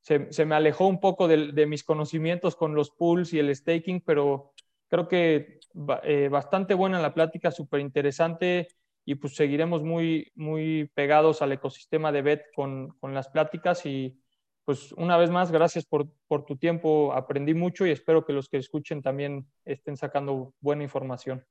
se, 0.00 0.30
se, 0.32 0.44
me 0.44 0.54
alejó 0.54 0.86
un 0.86 1.00
poco 1.00 1.28
de, 1.28 1.52
de, 1.52 1.66
mis 1.66 1.82
conocimientos 1.82 2.56
con 2.56 2.74
los 2.74 2.90
pools 2.90 3.32
y 3.32 3.38
el 3.38 3.54
staking, 3.54 4.02
pero 4.02 4.52
creo 4.88 5.08
que 5.08 5.60
eh, 6.02 6.28
bastante 6.28 6.74
buena 6.74 7.00
la 7.00 7.14
plática, 7.14 7.50
súper 7.50 7.80
interesante 7.80 8.68
y 9.04 9.16
pues 9.16 9.34
seguiremos 9.34 9.82
muy, 9.82 10.32
muy 10.34 10.90
pegados 10.94 11.42
al 11.42 11.52
ecosistema 11.52 12.12
de 12.12 12.22
BET 12.22 12.42
con, 12.54 12.90
con 13.00 13.14
las 13.14 13.28
pláticas 13.28 13.84
y 13.86 14.18
pues 14.64 14.92
una 14.92 15.16
vez 15.16 15.30
más, 15.30 15.50
gracias 15.50 15.84
por, 15.84 16.08
por, 16.26 16.44
tu 16.44 16.56
tiempo, 16.56 17.12
aprendí 17.12 17.54
mucho 17.54 17.86
y 17.86 17.90
espero 17.90 18.24
que 18.24 18.32
los 18.32 18.48
que 18.48 18.56
escuchen 18.56 19.02
también 19.02 19.46
estén 19.64 19.96
sacando 19.96 20.54
buena 20.60 20.82
información. 20.82 21.44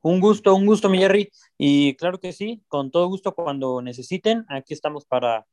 Un 0.00 0.20
gusto, 0.20 0.54
un 0.54 0.66
gusto, 0.66 0.88
mi 0.88 0.98
Jerry. 0.98 1.30
Y 1.56 1.96
claro 1.96 2.18
que 2.18 2.32
sí, 2.32 2.62
con 2.68 2.90
todo 2.90 3.08
gusto 3.08 3.34
cuando 3.34 3.80
necesiten, 3.80 4.44
aquí 4.48 4.74
estamos 4.74 5.06
para, 5.06 5.46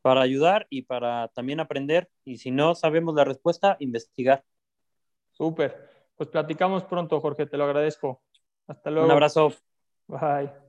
para 0.00 0.22
ayudar 0.22 0.66
y 0.70 0.82
para 0.82 1.28
también 1.28 1.60
aprender. 1.60 2.10
Y 2.24 2.38
si 2.38 2.50
no 2.50 2.74
sabemos 2.74 3.14
la 3.14 3.24
respuesta, 3.24 3.76
investigar. 3.78 4.44
Súper. 5.30 5.88
Pues 6.16 6.28
platicamos 6.28 6.84
pronto, 6.84 7.20
Jorge, 7.20 7.46
te 7.46 7.56
lo 7.56 7.64
agradezco. 7.64 8.22
Hasta 8.66 8.90
luego. 8.90 9.06
Un 9.06 9.12
abrazo. 9.12 9.52
Bye. 10.08 10.61